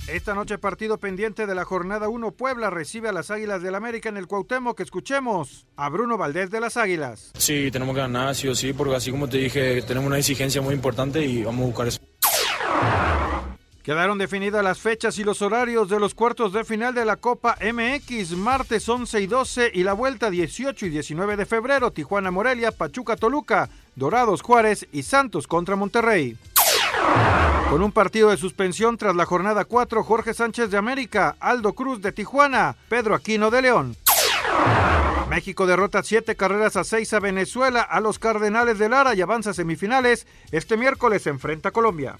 [0.07, 4.07] Esta noche partido pendiente de la jornada 1 Puebla recibe a las Águilas del América
[4.07, 4.79] en el Cuauhtémoc.
[4.79, 7.31] Escuchemos a Bruno Valdés de las Águilas.
[7.35, 10.61] Sí, tenemos que ganar, sí o sí, porque así como te dije, tenemos una exigencia
[10.61, 11.99] muy importante y vamos a buscar eso.
[13.81, 17.57] Quedaron definidas las fechas y los horarios de los cuartos de final de la Copa
[17.59, 22.71] MX, martes 11 y 12 y la vuelta 18 y 19 de febrero, Tijuana Morelia,
[22.71, 26.37] Pachuca Toluca, Dorados Juárez y Santos contra Monterrey.
[27.69, 32.01] Con un partido de suspensión tras la jornada 4, Jorge Sánchez de América, Aldo Cruz
[32.01, 33.97] de Tijuana, Pedro Aquino de León.
[35.29, 39.49] México derrota 7 carreras a 6 a Venezuela, a los Cardenales de Lara y avanza
[39.49, 40.27] a semifinales.
[40.51, 42.17] Este miércoles se enfrenta a Colombia.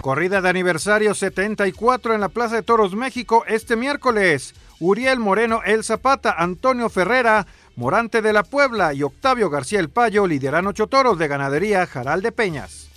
[0.00, 4.54] Corrida de aniversario 74 en la Plaza de Toros México este miércoles.
[4.80, 7.46] Uriel Moreno El Zapata, Antonio Ferrera,
[7.76, 12.22] Morante de la Puebla y Octavio García El Payo lideran ocho toros de ganadería Jaral
[12.22, 12.90] de Peñas.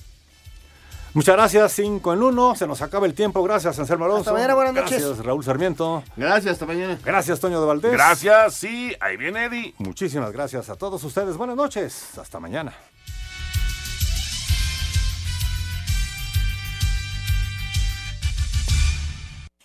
[1.18, 2.56] Muchas gracias, 5 en 1.
[2.56, 3.42] Se nos acaba el tiempo.
[3.42, 4.20] Gracias, Anselmo Alonso.
[4.30, 5.04] Hasta mañana, buenas noches.
[5.04, 6.04] Gracias, Raúl Sarmiento.
[6.16, 7.00] Gracias, hasta mañana.
[7.04, 7.92] Gracias, Toño de Valdés.
[7.92, 9.74] Gracias, sí, ahí viene Eddie.
[9.80, 11.36] Muchísimas gracias a todos ustedes.
[11.36, 12.20] Buenas noches.
[12.20, 12.72] Hasta mañana.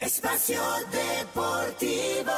[0.01, 2.33] Espacio Deportivo.